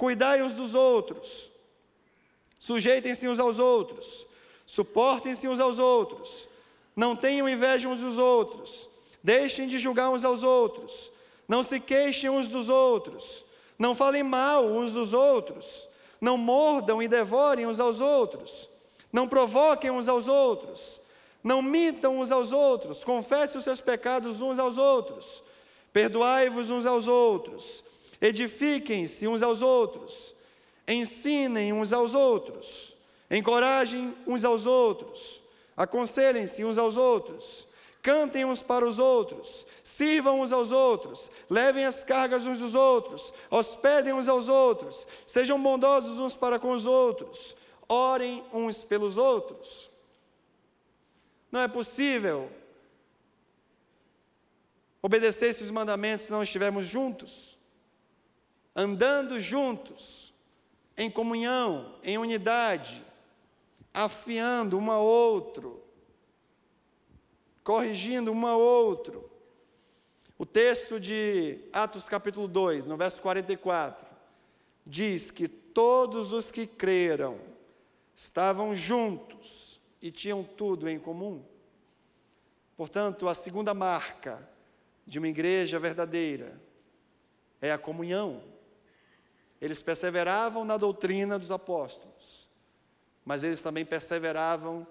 [0.00, 1.50] cuidai uns dos outros,
[2.58, 4.26] sujeitem-se uns aos outros,
[4.66, 6.48] suportem-se uns aos outros,
[6.96, 8.90] não tenham inveja uns dos outros
[9.22, 11.10] Deixem de julgar uns aos outros.
[11.46, 13.44] Não se queixem uns dos outros.
[13.78, 15.88] Não falem mal uns dos outros.
[16.20, 18.68] Não mordam e devorem uns aos outros.
[19.12, 21.00] Não provoquem uns aos outros.
[21.42, 23.04] Não mintam uns aos outros.
[23.04, 25.42] Confessem os seus pecados uns aos outros.
[25.92, 27.84] Perdoai-vos uns aos outros.
[28.20, 30.34] Edifiquem-se uns aos outros.
[30.86, 32.94] Ensinem uns aos outros.
[33.30, 35.40] Encorajem uns aos outros.
[35.76, 37.68] Aconselhem-se uns aos outros
[38.02, 43.32] cantem uns para os outros, sirvam uns aos outros, levem as cargas uns dos outros,
[43.50, 47.56] hospedem uns aos outros, sejam bondosos uns para com os outros,
[47.88, 49.90] orem uns pelos outros.
[51.52, 52.50] Não é possível
[55.02, 57.58] obedecer esses mandamentos se não estivermos juntos,
[58.74, 60.32] andando juntos,
[60.96, 63.04] em comunhão, em unidade,
[63.92, 65.80] afiando um ao outro
[67.70, 69.30] corrigindo um ao outro.
[70.36, 74.08] O texto de Atos capítulo 2, no verso 44,
[74.84, 77.38] diz que todos os que creram
[78.16, 81.44] estavam juntos e tinham tudo em comum.
[82.76, 84.48] Portanto, a segunda marca
[85.06, 86.60] de uma igreja verdadeira
[87.60, 88.42] é a comunhão.
[89.60, 92.48] Eles perseveravam na doutrina dos apóstolos,
[93.24, 94.86] mas eles também perseveravam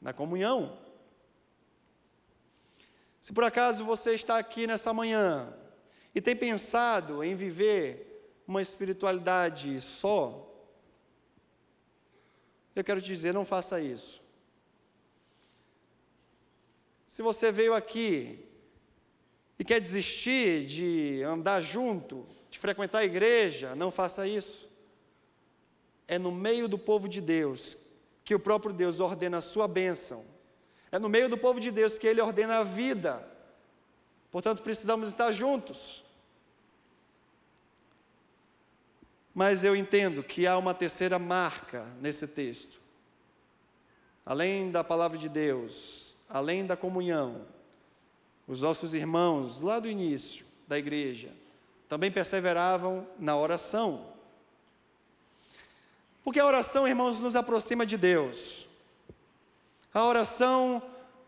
[0.00, 0.78] na comunhão.
[3.20, 5.54] Se por acaso você está aqui nessa manhã
[6.14, 10.46] e tem pensado em viver uma espiritualidade só,
[12.74, 14.22] eu quero te dizer, não faça isso.
[17.06, 18.46] Se você veio aqui
[19.58, 24.68] e quer desistir de andar junto, de frequentar a igreja, não faça isso.
[26.08, 27.78] É no meio do povo de Deus
[28.24, 30.24] que o próprio Deus ordena a sua bênção.
[30.90, 33.26] É no meio do povo de Deus que ele ordena a vida.
[34.30, 36.04] Portanto, precisamos estar juntos.
[39.32, 42.80] Mas eu entendo que há uma terceira marca nesse texto.
[44.26, 47.46] Além da palavra de Deus, além da comunhão,
[48.46, 51.32] os nossos irmãos, lá do início da igreja,
[51.90, 54.06] também perseveravam na oração.
[56.22, 58.68] Porque a oração, irmãos, nos aproxima de Deus.
[59.92, 60.80] A oração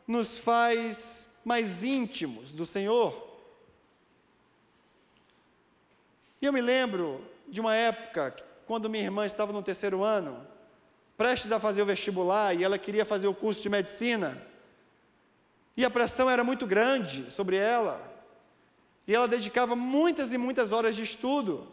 [0.07, 3.41] nos faz mais íntimos do Senhor.
[6.41, 8.33] E eu me lembro de uma época,
[8.65, 10.47] quando minha irmã estava no terceiro ano,
[11.17, 14.41] prestes a fazer o vestibular, e ela queria fazer o curso de medicina,
[15.77, 18.12] e a pressão era muito grande sobre ela,
[19.07, 21.67] e ela dedicava muitas e muitas horas de estudo.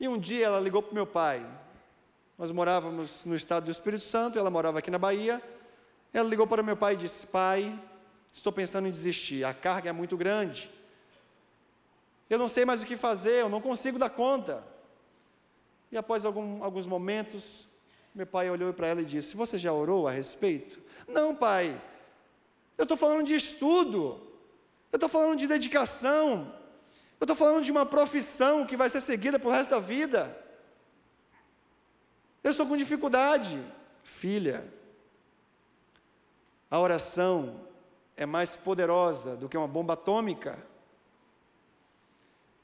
[0.00, 1.46] E um dia ela ligou para o meu pai.
[2.36, 5.42] Nós morávamos no estado do Espírito Santo, ela morava aqui na Bahia.
[6.12, 7.78] Ela ligou para meu pai e disse: Pai,
[8.32, 10.70] estou pensando em desistir, a carga é muito grande.
[12.30, 14.62] Eu não sei mais o que fazer, eu não consigo dar conta.
[15.90, 17.68] E após algum, alguns momentos,
[18.14, 20.78] meu pai olhou para ela e disse: Você já orou a respeito?
[21.06, 21.80] Não, pai.
[22.76, 24.27] Eu estou falando de estudo.
[24.92, 26.52] Eu estou falando de dedicação.
[27.20, 30.36] Eu estou falando de uma profissão que vai ser seguida para o resto da vida.
[32.42, 33.60] Eu estou com dificuldade.
[34.02, 34.64] Filha,
[36.70, 37.60] a oração
[38.16, 40.58] é mais poderosa do que uma bomba atômica.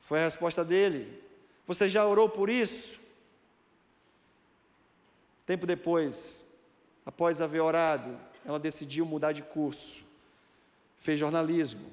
[0.01, 1.23] Foi a resposta dele.
[1.67, 3.01] Você já orou por isso?
[5.47, 6.45] Tempo depois,
[7.05, 10.05] após haver orado, ela decidiu mudar de curso.
[10.99, 11.91] Fez jornalismo.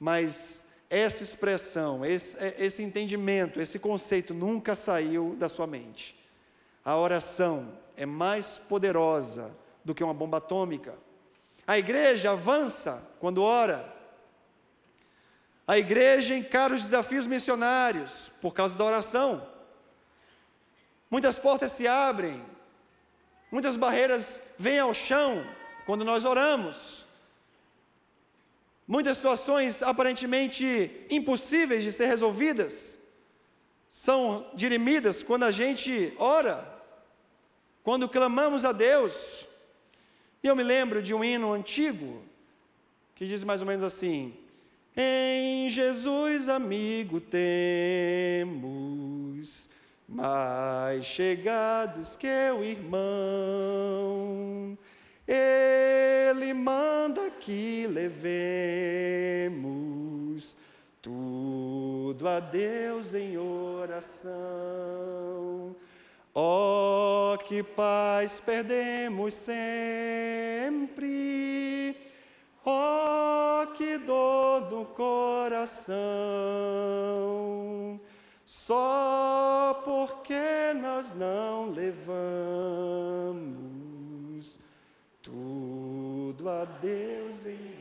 [0.00, 6.18] Mas essa expressão, esse, é, esse entendimento, esse conceito nunca saiu da sua mente.
[6.82, 10.94] A oração é mais poderosa do que uma bomba atômica.
[11.66, 13.94] A igreja avança quando ora.
[15.68, 19.46] A igreja encara os desafios missionários por causa da oração.
[21.10, 22.42] Muitas portas se abrem,
[23.52, 25.46] muitas barreiras vêm ao chão
[25.84, 27.06] quando nós oramos.
[28.90, 32.98] Muitas situações aparentemente impossíveis de ser resolvidas
[33.88, 36.66] são dirimidas quando a gente ora,
[37.84, 39.46] quando clamamos a Deus.
[40.42, 42.20] E eu me lembro de um hino antigo
[43.14, 44.34] que diz mais ou menos assim:
[44.96, 48.50] Em Jesus, amigo, temos
[50.08, 53.00] mais chegados que o irmão.
[55.32, 58.26] Ele manda que levemos
[61.00, 64.32] tudo a Deus em oração.
[66.34, 70.98] Oh, que paz perdemos sempre,
[72.64, 75.94] oh, que dor do coração,
[78.44, 83.69] só porque nós não levamos
[85.30, 87.78] tudo a Deus em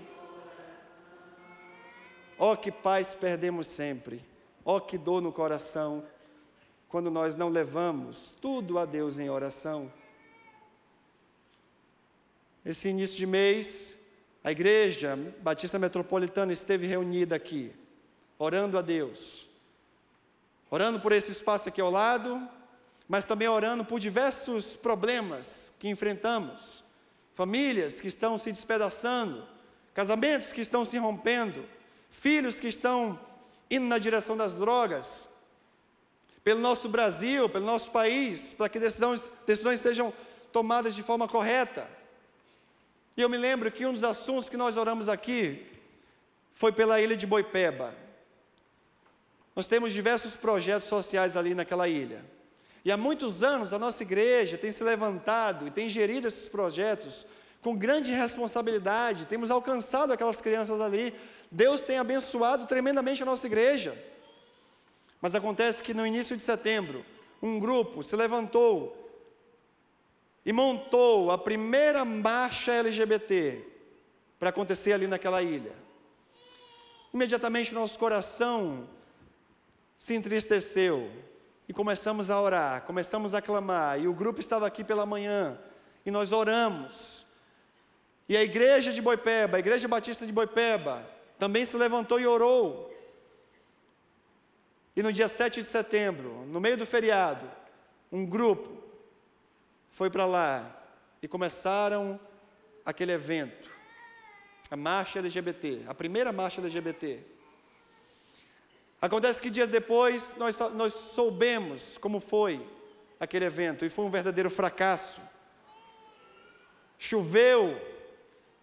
[2.38, 4.23] Ó oh, que paz perdemos sempre.
[4.63, 6.05] Ó oh, que dor no coração
[6.88, 9.91] quando nós não levamos tudo a Deus em oração.
[12.63, 13.93] Esse início de mês,
[14.41, 17.73] a igreja Batista Metropolitana esteve reunida aqui,
[18.37, 19.50] orando a Deus.
[20.71, 22.47] Orando por esse espaço aqui ao lado,
[23.08, 26.83] mas também orando por diversos problemas que enfrentamos
[27.40, 29.48] famílias que estão se despedaçando,
[29.94, 31.63] casamentos que estão se rompendo,
[32.12, 33.17] filhos que estão
[33.71, 35.29] indo na direção das drogas,
[36.44, 40.13] pelo nosso Brasil, pelo nosso país, para que decisões, decisões sejam
[40.52, 41.90] tomadas de forma correta.
[43.15, 45.65] E eu me lembro que um dos assuntos que nós oramos aqui
[46.52, 47.96] foi pela ilha de Boipeba.
[49.56, 52.21] Nós temos diversos projetos sociais ali naquela ilha.
[52.84, 57.25] E há muitos anos a nossa igreja tem se levantado e tem gerido esses projetos
[57.62, 61.13] com grande responsabilidade, temos alcançado aquelas crianças ali.
[61.52, 63.98] Deus tem abençoado tremendamente a nossa igreja.
[65.21, 67.06] Mas acontece que no início de setembro,
[67.42, 68.96] um grupo se levantou
[70.46, 73.65] e montou a primeira marcha LGBT
[74.40, 75.73] para acontecer ali naquela ilha.
[77.13, 78.88] Imediatamente nosso coração
[79.98, 81.12] se entristeceu
[81.69, 85.55] e começamos a orar, começamos a clamar, e o grupo estava aqui pela manhã,
[86.03, 87.27] e nós oramos.
[88.27, 91.07] E a igreja de Boipeba, a igreja batista de Boipeba,
[91.37, 92.91] também se levantou e orou.
[94.95, 97.47] E no dia 7 de setembro, no meio do feriado,
[98.11, 98.83] um grupo
[99.91, 100.75] foi para lá
[101.21, 102.19] e começaram
[102.83, 103.69] aquele evento,
[104.71, 107.19] a marcha LGBT, a primeira marcha LGBT.
[109.02, 112.65] Acontece que dias depois nós, nós soubemos como foi
[113.19, 115.21] aquele evento e foi um verdadeiro fracasso.
[116.97, 117.79] Choveu,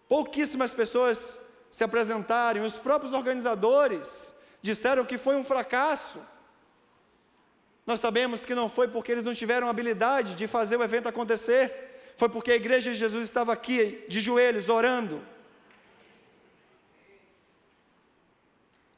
[0.07, 1.39] pouquíssimas pessoas
[1.71, 6.19] se apresentaram, os próprios organizadores disseram que foi um fracasso.
[7.85, 12.13] Nós sabemos que não foi porque eles não tiveram habilidade de fazer o evento acontecer,
[12.15, 15.23] foi porque a igreja de Jesus estava aqui, de joelhos, orando.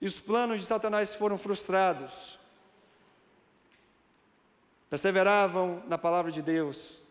[0.01, 2.39] E os planos de Satanás foram frustrados.
[4.89, 7.03] Perseveravam na palavra de Deus,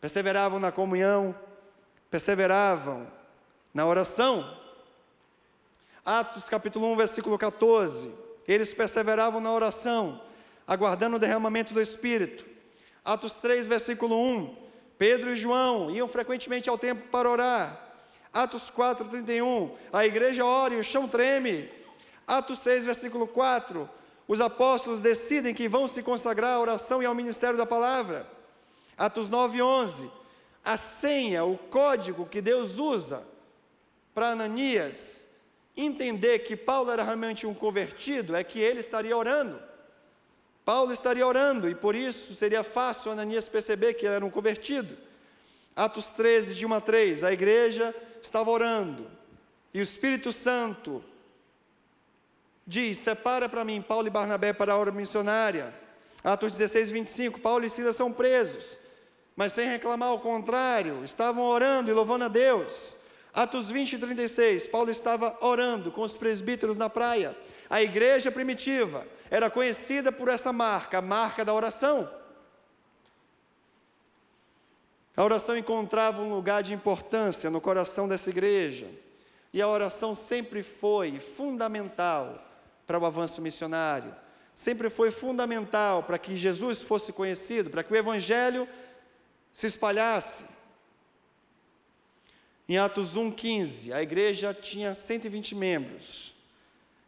[0.00, 1.34] perseveravam na comunhão,
[2.10, 3.10] perseveravam
[3.72, 4.58] na oração.
[6.04, 8.12] Atos capítulo 1, versículo 14.
[8.46, 10.20] Eles perseveravam na oração,
[10.66, 12.44] aguardando o derramamento do Espírito.
[13.04, 14.66] Atos 3, versículo 1.
[14.98, 17.85] Pedro e João iam frequentemente ao templo para orar.
[18.36, 19.74] Atos 4, 31.
[19.90, 21.70] A igreja ora e o chão treme.
[22.26, 23.88] Atos 6, versículo 4.
[24.28, 28.26] Os apóstolos decidem que vão se consagrar à oração e ao ministério da palavra.
[28.94, 30.10] Atos 9, 11.
[30.62, 33.26] A senha, o código que Deus usa
[34.14, 35.26] para Ananias
[35.74, 39.58] entender que Paulo era realmente um convertido é que ele estaria orando.
[40.62, 44.94] Paulo estaria orando e por isso seria fácil Ananias perceber que ele era um convertido.
[45.74, 47.94] Atos 13, de 1 a 3, a igreja
[48.26, 49.10] estava orando
[49.72, 51.04] e o Espírito Santo
[52.66, 55.74] diz: Separa para mim Paulo e Barnabé para a obra missionária.
[56.24, 58.76] Atos 16, 25, Paulo e Silas são presos,
[59.36, 62.96] mas sem reclamar, ao contrário, estavam orando e louvando a Deus.
[63.32, 67.36] Atos 20 36, Paulo estava orando com os presbíteros na praia.
[67.68, 72.10] A igreja primitiva era conhecida por essa marca, a marca da oração.
[75.16, 78.86] A oração encontrava um lugar de importância no coração dessa igreja.
[79.52, 82.44] E a oração sempre foi fundamental
[82.86, 84.14] para o avanço missionário.
[84.54, 88.68] Sempre foi fundamental para que Jesus fosse conhecido, para que o Evangelho
[89.52, 90.44] se espalhasse.
[92.68, 96.34] Em Atos 1,15, a igreja tinha 120 membros.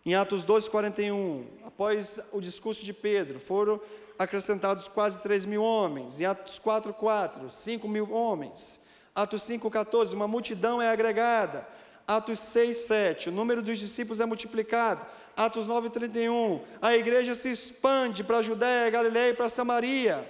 [0.07, 3.79] Em Atos 2,41, após o discurso de Pedro, foram
[4.19, 6.21] acrescentados quase 3 mil homens.
[6.21, 8.81] Em Atos 4,4, 5 mil homens.
[9.15, 11.67] Atos 5,14, uma multidão é agregada.
[12.07, 15.07] Atos 6, 7, o número dos discípulos é multiplicado.
[15.37, 20.29] Atos 9, 31, a igreja se expande para a Judéia, Galiléia e para Samaria.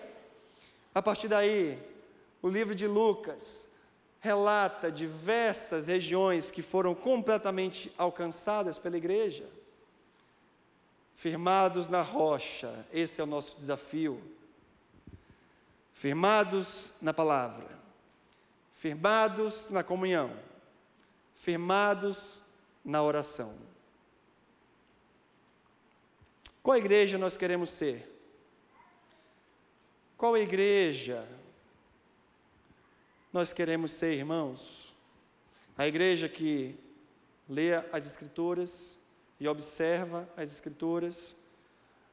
[0.95, 1.78] A partir daí,
[2.43, 3.68] o livro de Lucas
[4.20, 9.45] relata diversas regiões que foram completamente alcançadas pela igreja.
[11.19, 14.23] Firmados na rocha, esse é o nosso desafio.
[15.93, 17.77] Firmados na palavra,
[18.73, 20.39] firmados na comunhão,
[21.35, 22.41] firmados
[22.85, 23.53] na oração.
[26.62, 28.09] Qual igreja nós queremos ser?
[30.16, 31.29] Qual igreja
[33.33, 34.95] nós queremos ser, irmãos?
[35.77, 36.79] A igreja que
[37.49, 38.97] lê as Escrituras
[39.41, 41.36] e observa as Escrituras,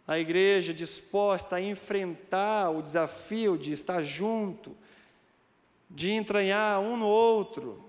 [0.08, 4.76] a igreja disposta a enfrentar o desafio de estar junto,
[5.90, 7.84] de entranhar um no outro,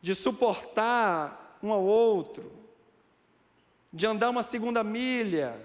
[0.00, 2.52] de suportar um ao outro,
[3.92, 5.60] de andar uma segunda milha,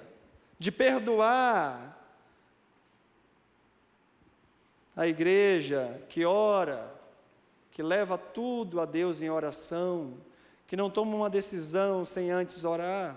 [0.57, 1.95] de perdoar.
[4.95, 6.91] A igreja que ora,
[7.71, 10.17] que leva tudo a Deus em oração,
[10.67, 13.15] que não toma uma decisão sem antes orar.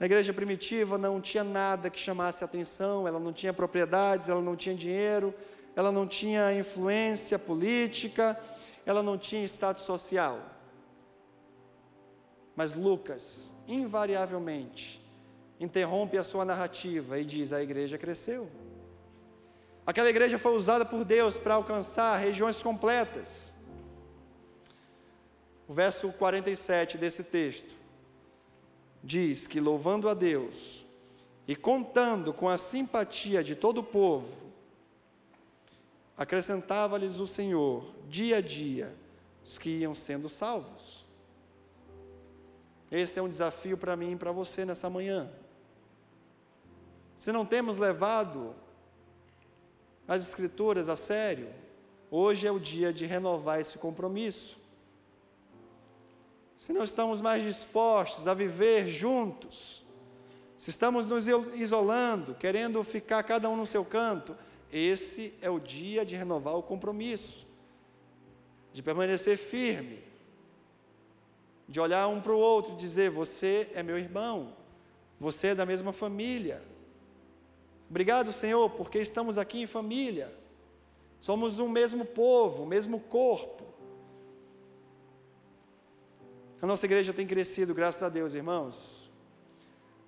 [0.00, 4.54] A igreja primitiva não tinha nada que chamasse atenção, ela não tinha propriedades, ela não
[4.54, 5.34] tinha dinheiro,
[5.74, 8.38] ela não tinha influência política,
[8.86, 10.40] ela não tinha status social.
[12.54, 15.04] Mas Lucas, invariavelmente,
[15.58, 18.48] interrompe a sua narrativa e diz: a igreja cresceu.
[19.84, 23.52] Aquela igreja foi usada por Deus para alcançar regiões completas.
[25.68, 27.76] O verso 47 desse texto
[29.04, 30.86] diz que, louvando a Deus
[31.46, 34.48] e contando com a simpatia de todo o povo,
[36.16, 38.94] acrescentava-lhes o Senhor, dia a dia,
[39.44, 41.06] os que iam sendo salvos.
[42.90, 45.30] Esse é um desafio para mim e para você nessa manhã.
[47.14, 48.54] Se não temos levado
[50.06, 51.50] as Escrituras a sério,
[52.10, 54.57] hoje é o dia de renovar esse compromisso.
[56.58, 59.84] Se não estamos mais dispostos a viver juntos,
[60.56, 64.36] se estamos nos isolando, querendo ficar cada um no seu canto,
[64.72, 67.46] esse é o dia de renovar o compromisso,
[68.72, 70.02] de permanecer firme,
[71.68, 74.52] de olhar um para o outro e dizer: Você é meu irmão,
[75.18, 76.60] você é da mesma família.
[77.88, 80.34] Obrigado, Senhor, porque estamos aqui em família,
[81.20, 83.67] somos um mesmo povo, mesmo corpo.
[86.60, 89.08] A nossa igreja tem crescido, graças a Deus, irmãos.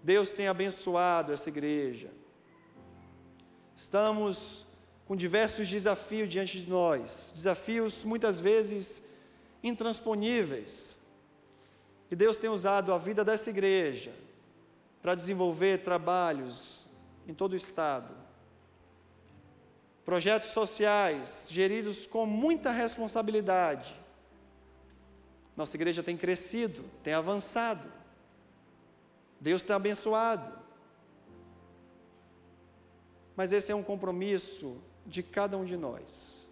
[0.03, 2.11] Deus tem abençoado essa igreja.
[3.77, 4.67] Estamos
[5.07, 9.03] com diversos desafios diante de nós, desafios muitas vezes
[9.63, 10.99] intransponíveis.
[12.11, 14.13] E Deus tem usado a vida dessa igreja
[15.01, 16.87] para desenvolver trabalhos
[17.29, 18.13] em todo o estado.
[20.05, 24.00] Projetos sociais geridos com muita responsabilidade.
[25.61, 27.87] Nossa igreja tem crescido, tem avançado.
[29.39, 30.59] Deus tem abençoado.
[33.37, 36.49] Mas esse é um compromisso de cada um de nós.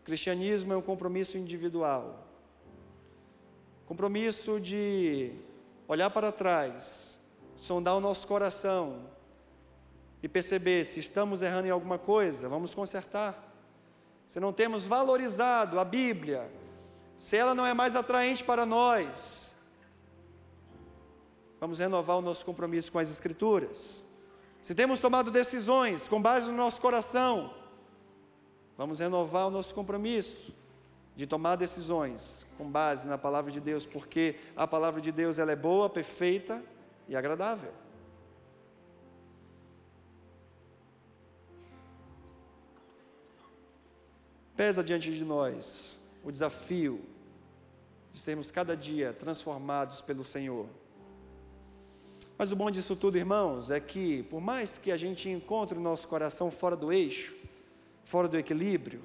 [0.00, 2.24] O cristianismo é um compromisso individual.
[3.84, 5.32] Compromisso de
[5.88, 7.18] olhar para trás,
[7.56, 9.10] sondar o nosso coração
[10.22, 13.52] e perceber se estamos errando em alguma coisa, vamos consertar.
[14.28, 16.59] Se não temos valorizado a Bíblia,
[17.20, 19.52] se ela não é mais atraente para nós,
[21.60, 24.02] vamos renovar o nosso compromisso com as Escrituras.
[24.62, 27.52] Se temos tomado decisões com base no nosso coração,
[28.74, 30.54] vamos renovar o nosso compromisso
[31.14, 35.52] de tomar decisões com base na palavra de Deus, porque a palavra de Deus ela
[35.52, 36.64] é boa, perfeita
[37.06, 37.70] e agradável.
[44.56, 47.00] Pesa diante de nós o desafio
[48.12, 50.66] de sermos cada dia transformados pelo Senhor.
[52.36, 55.80] Mas o bom disso tudo, irmãos, é que por mais que a gente encontre o
[55.80, 57.34] nosso coração fora do eixo,
[58.04, 59.02] fora do equilíbrio,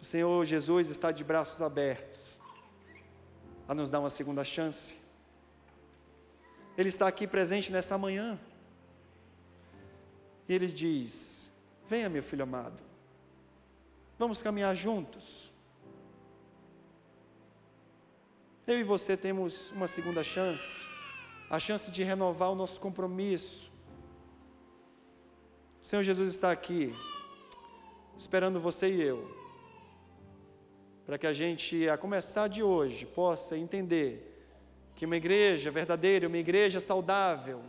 [0.00, 2.38] o Senhor Jesus está de braços abertos
[3.66, 4.94] a nos dar uma segunda chance.
[6.76, 8.38] Ele está aqui presente nessa manhã.
[10.46, 11.50] E ele diz:
[11.88, 12.82] Venha, meu filho amado,
[14.18, 15.53] vamos caminhar juntos.
[18.66, 20.64] Eu e você temos uma segunda chance,
[21.50, 23.70] a chance de renovar o nosso compromisso.
[25.80, 26.94] O Senhor Jesus está aqui,
[28.16, 29.44] esperando você e eu
[31.06, 34.30] para que a gente, a começar de hoje, possa entender
[34.94, 37.60] que uma igreja verdadeira, uma igreja saudável,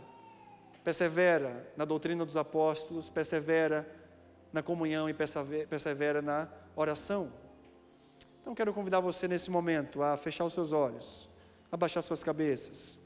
[0.82, 3.86] persevera na doutrina dos apóstolos, persevera
[4.52, 5.14] na comunhão e
[5.68, 7.30] persevera na oração.
[8.46, 11.28] Então quero convidar você nesse momento a fechar os seus olhos,
[11.72, 12.96] a baixar suas cabeças.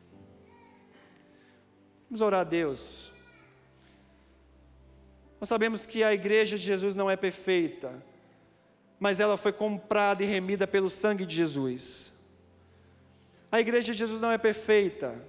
[2.11, 3.11] Vamos orar a Deus.
[5.41, 8.05] Nós sabemos que a igreja de Jesus não é perfeita,
[8.99, 12.13] mas ela foi comprada e remida pelo sangue de Jesus.
[13.51, 15.25] A igreja de Jesus não é perfeita,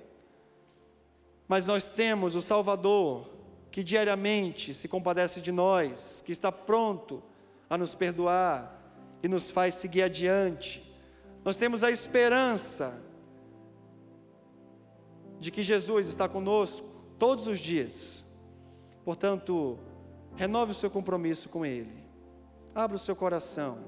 [1.48, 3.30] mas nós temos o Salvador
[3.72, 7.24] que diariamente se compadece de nós, que está pronto
[7.70, 8.81] a nos perdoar
[9.24, 10.88] e nos faz seguir adiante.
[11.44, 13.02] Nós temos a esperança
[15.40, 18.24] de que Jesus está conosco todos os dias.
[19.04, 19.80] Portanto,
[20.36, 22.04] renove o seu compromisso com Ele.
[22.74, 23.80] Abra o seu coração.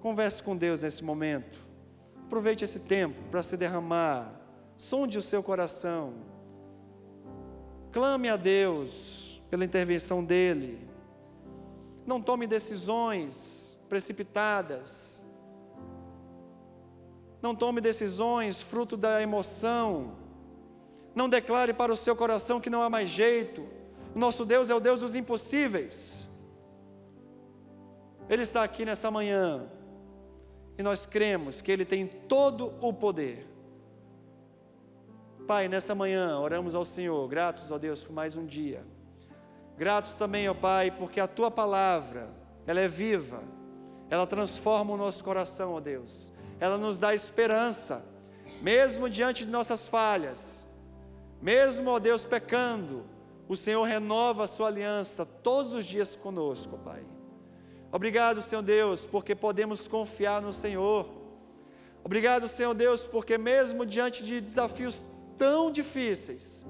[0.00, 1.58] Converse com Deus nesse momento.
[2.26, 4.40] Aproveite esse tempo para se derramar.
[4.76, 6.14] Sonde o seu coração.
[7.90, 10.86] Clame a Deus pela intervenção dEle.
[12.06, 15.24] Não tome decisões precipitadas.
[17.42, 20.16] Não tome decisões fruto da emoção.
[21.14, 23.66] Não declare para o seu coração que não há mais jeito.
[24.14, 26.28] O nosso Deus é o Deus dos impossíveis.
[28.28, 29.68] Ele está aqui nessa manhã
[30.78, 33.46] e nós cremos que Ele tem todo o poder.
[35.46, 38.84] Pai, nessa manhã oramos ao Senhor, gratos a Deus por mais um dia.
[39.76, 42.30] Gratos também, ó Pai, porque a Tua palavra,
[42.66, 43.42] ela é viva,
[44.14, 46.32] ela transforma o nosso coração, ó Deus.
[46.60, 48.04] Ela nos dá esperança,
[48.62, 50.64] mesmo diante de nossas falhas,
[51.42, 53.04] mesmo, ó Deus, pecando,
[53.48, 57.02] o Senhor renova a Sua aliança todos os dias conosco, Pai.
[57.90, 61.08] Obrigado, Senhor Deus, porque podemos confiar no Senhor.
[62.02, 65.04] Obrigado, Senhor Deus, porque mesmo diante de desafios
[65.36, 66.64] tão difíceis,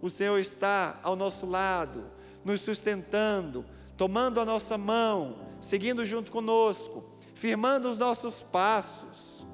[0.00, 2.04] o Senhor está ao nosso lado,
[2.44, 3.62] nos sustentando,
[3.96, 7.02] tomando a nossa mão, seguindo junto conosco,
[7.34, 9.46] firmando os nossos passos.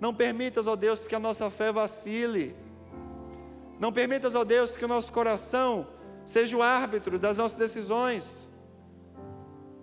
[0.00, 2.56] Não permitas, ó Deus, que a nossa fé vacile.
[3.78, 5.86] Não permitas, ó Deus, que o nosso coração
[6.24, 8.48] seja o árbitro das nossas decisões,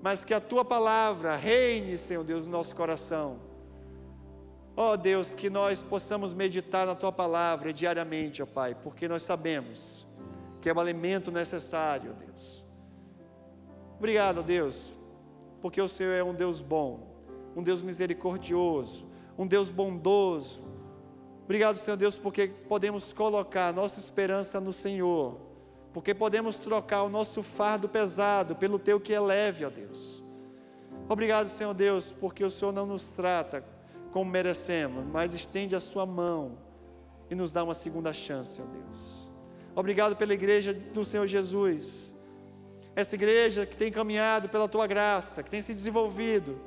[0.01, 3.39] mas que a tua palavra reine, Senhor Deus, no nosso coração.
[4.77, 10.05] Ó Deus, que nós possamos meditar na tua palavra diariamente, ó Pai, porque nós sabemos
[10.61, 12.65] que é o alimento necessário, Deus.
[13.97, 14.91] Obrigado, Deus,
[15.65, 16.99] porque o Senhor é um Deus bom,
[17.55, 19.03] um Deus misericordioso,
[19.35, 20.61] um Deus bondoso.
[21.43, 25.39] Obrigado, Senhor Deus, porque podemos colocar nossa esperança no Senhor,
[25.91, 30.23] porque podemos trocar o nosso fardo pesado pelo teu que é leve, ó Deus.
[31.09, 33.65] Obrigado, Senhor Deus, porque o Senhor não nos trata
[34.11, 36.59] como merecemos, mas estende a sua mão
[37.27, 39.27] e nos dá uma segunda chance, ó Deus.
[39.73, 42.14] Obrigado pela igreja do Senhor Jesus
[42.95, 46.59] essa igreja que tem caminhado pela tua graça, que tem se desenvolvido,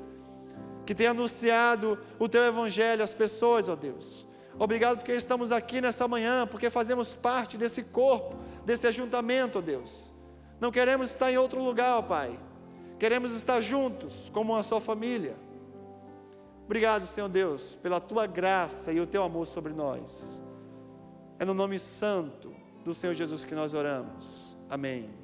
[0.85, 4.27] que tem anunciado o teu evangelho às pessoas, ó Deus.
[4.57, 10.13] Obrigado porque estamos aqui nessa manhã, porque fazemos parte desse corpo, desse ajuntamento, ó Deus.
[10.59, 12.37] Não queremos estar em outro lugar, ó Pai.
[12.99, 15.35] Queremos estar juntos, como uma só família.
[16.65, 20.39] Obrigado, Senhor Deus, pela tua graça e o teu amor sobre nós.
[21.39, 22.53] É no nome santo
[22.83, 24.55] do Senhor Jesus que nós oramos.
[24.69, 25.18] Amém.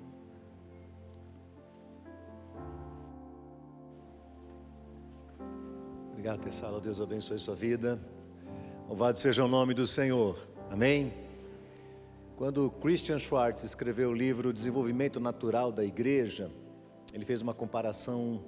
[6.26, 6.82] Obrigado, Tessala.
[6.82, 8.00] Deus abençoe sua vida.
[8.88, 10.36] Louvado seja o nome do Senhor.
[10.72, 11.14] Amém.
[12.36, 16.50] Quando Christian Schwartz escreveu o livro Desenvolvimento Natural da Igreja,
[17.14, 18.44] ele fez uma comparação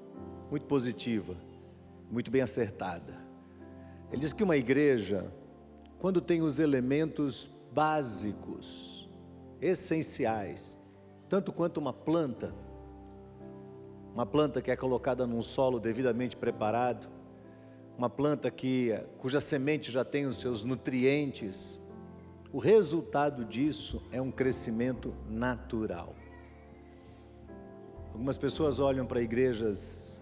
[0.49, 1.35] muito positiva,
[2.09, 3.13] muito bem acertada.
[4.11, 5.31] Ele diz que uma igreja,
[5.99, 9.07] quando tem os elementos básicos,
[9.61, 10.79] essenciais,
[11.29, 12.55] tanto quanto uma planta,
[14.15, 17.16] uma planta que é colocada num solo devidamente preparado,
[17.97, 21.81] uma planta que, cuja semente já tem os seus nutrientes,
[22.53, 26.15] o resultado disso é um crescimento natural.
[28.13, 30.21] Algumas pessoas olham para igrejas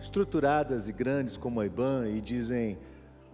[0.00, 2.76] estruturadas e grandes como a IBAN e dizem: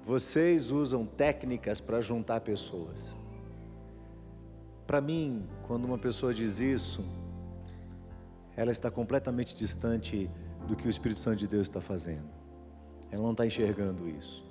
[0.05, 3.16] vocês usam técnicas para juntar pessoas.
[4.87, 7.03] Para mim, quando uma pessoa diz isso,
[8.55, 10.31] ela está completamente distante
[10.68, 12.41] do que o Espírito Santo de Deus está fazendo.
[13.13, 14.43] Ela não está enxergando isso.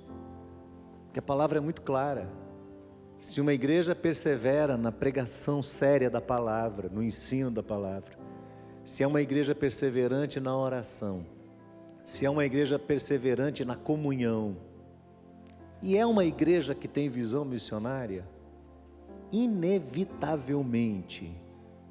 [1.06, 2.28] Porque a palavra é muito clara.
[3.20, 8.16] Se uma igreja persevera na pregação séria da palavra, no ensino da palavra,
[8.84, 11.26] se é uma igreja perseverante na oração,
[12.04, 14.56] se é uma igreja perseverante na comunhão,
[15.80, 18.24] e é uma igreja que tem visão missionária,
[19.32, 21.32] inevitavelmente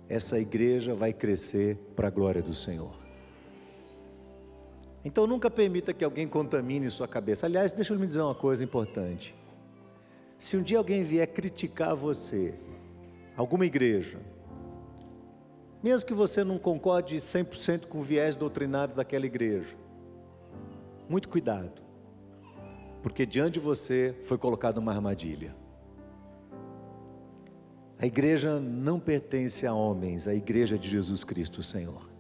[0.08, 3.01] essa igreja vai crescer para a glória do Senhor.
[5.04, 7.46] Então nunca permita que alguém contamine sua cabeça.
[7.46, 9.34] Aliás, deixa eu me dizer uma coisa importante.
[10.38, 12.54] Se um dia alguém vier criticar você,
[13.36, 14.20] alguma igreja,
[15.82, 19.76] mesmo que você não concorde 100% com o viés doutrinário daquela igreja,
[21.10, 21.82] muito cuidado,
[23.02, 25.56] porque diante de você foi colocada uma armadilha.
[27.98, 32.11] A igreja não pertence a homens, a igreja de Jesus Cristo, Senhor.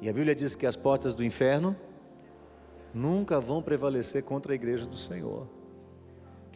[0.00, 1.76] E a Bíblia diz que as portas do inferno
[2.94, 5.48] nunca vão prevalecer contra a igreja do Senhor.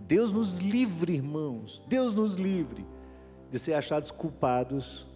[0.03, 2.87] Deus nos livre, irmãos, Deus nos livre
[3.51, 5.07] de ser achados culpados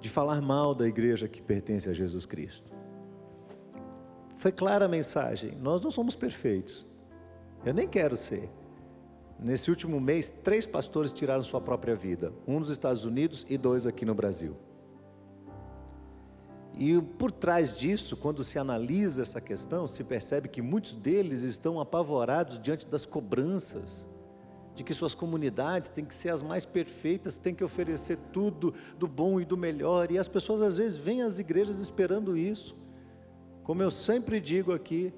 [0.00, 2.70] de falar mal da igreja que pertence a Jesus Cristo.
[4.36, 6.86] Foi clara a mensagem, nós não somos perfeitos.
[7.64, 8.48] Eu nem quero ser.
[9.38, 13.86] Nesse último mês, três pastores tiraram sua própria vida, um nos Estados Unidos e dois
[13.86, 14.56] aqui no Brasil.
[16.78, 21.80] E por trás disso, quando se analisa essa questão, se percebe que muitos deles estão
[21.80, 24.06] apavorados diante das cobranças,
[24.76, 29.08] de que suas comunidades têm que ser as mais perfeitas, têm que oferecer tudo do
[29.08, 32.76] bom e do melhor, e as pessoas às vezes vêm às igrejas esperando isso.
[33.64, 35.12] Como eu sempre digo aqui,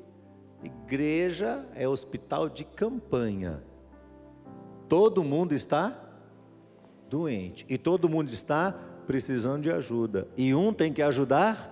[0.65, 3.63] igreja é hospital de campanha.
[4.89, 6.09] Todo mundo está
[7.11, 10.29] doente e todo mundo está precisando de ajuda.
[10.37, 11.69] E um tem que ajudar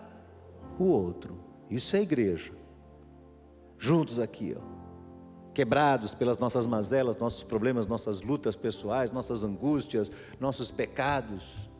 [0.76, 1.38] o outro.
[1.70, 2.50] Isso é igreja.
[3.78, 5.52] Juntos aqui, ó.
[5.54, 10.10] Quebrados pelas nossas mazelas, nossos problemas, nossas lutas pessoais, nossas angústias,
[10.40, 11.70] nossos pecados.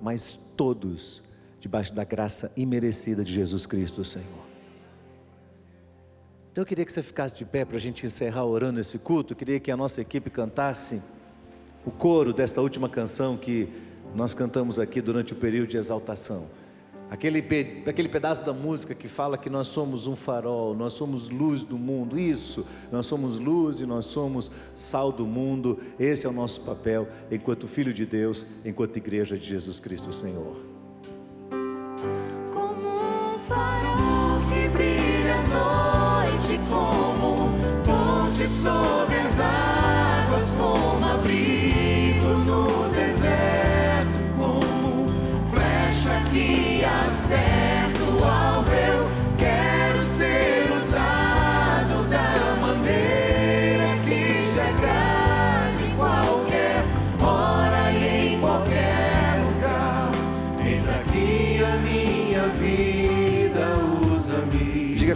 [0.00, 1.22] Mas todos
[1.60, 4.46] debaixo da graça imerecida de Jesus Cristo, Senhor.
[6.50, 9.34] Então eu queria que você ficasse de pé para a gente encerrar orando esse culto.
[9.34, 11.02] Eu queria que a nossa equipe cantasse
[11.84, 16.46] o coro desta última canção que nós cantamos aqui durante o período de exaltação.
[17.10, 17.44] Aquele,
[17.86, 21.76] aquele pedaço da música que fala que nós somos um farol, nós somos luz do
[21.76, 22.18] mundo.
[22.18, 25.78] Isso, nós somos luz e nós somos sal do mundo.
[26.00, 30.56] Esse é o nosso papel enquanto Filho de Deus, enquanto Igreja de Jesus Cristo Senhor.
[32.50, 37.52] Como um farol que brilha à noite, como um
[38.42, 39.01] as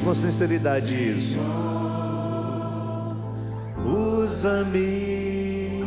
[0.06, 1.34] com sinceridade isso.
[4.22, 5.84] Usa-me.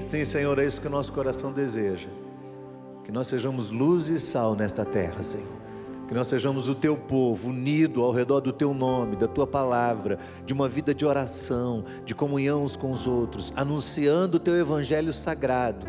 [0.00, 2.08] Sim, Senhor, é isso que o nosso coração deseja.
[3.04, 5.62] Que nós sejamos luz e sal nesta terra, Senhor.
[6.08, 10.18] Que nós sejamos o teu povo, unido ao redor do teu nome, da tua palavra,
[10.46, 15.12] de uma vida de oração, de comunhão uns com os outros, anunciando o teu evangelho
[15.12, 15.86] sagrado,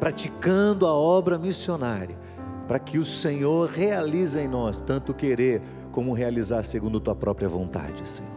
[0.00, 2.18] praticando a obra missionária,
[2.66, 5.62] para que o Senhor realize em nós tanto querer
[5.98, 8.30] como realizar segundo tua própria vontade, Senhor.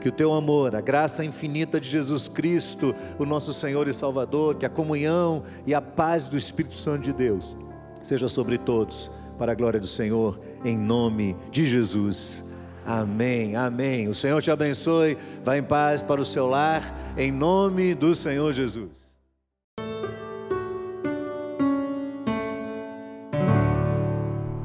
[0.00, 4.56] Que o teu amor, a graça infinita de Jesus Cristo, o nosso Senhor e Salvador,
[4.56, 7.56] que a comunhão e a paz do Espírito Santo de Deus
[8.02, 12.44] seja sobre todos, para a glória do Senhor, em nome de Jesus.
[12.84, 14.08] Amém, amém.
[14.08, 15.16] O Senhor te abençoe.
[15.44, 19.05] Vá em paz para o seu lar, em nome do Senhor Jesus.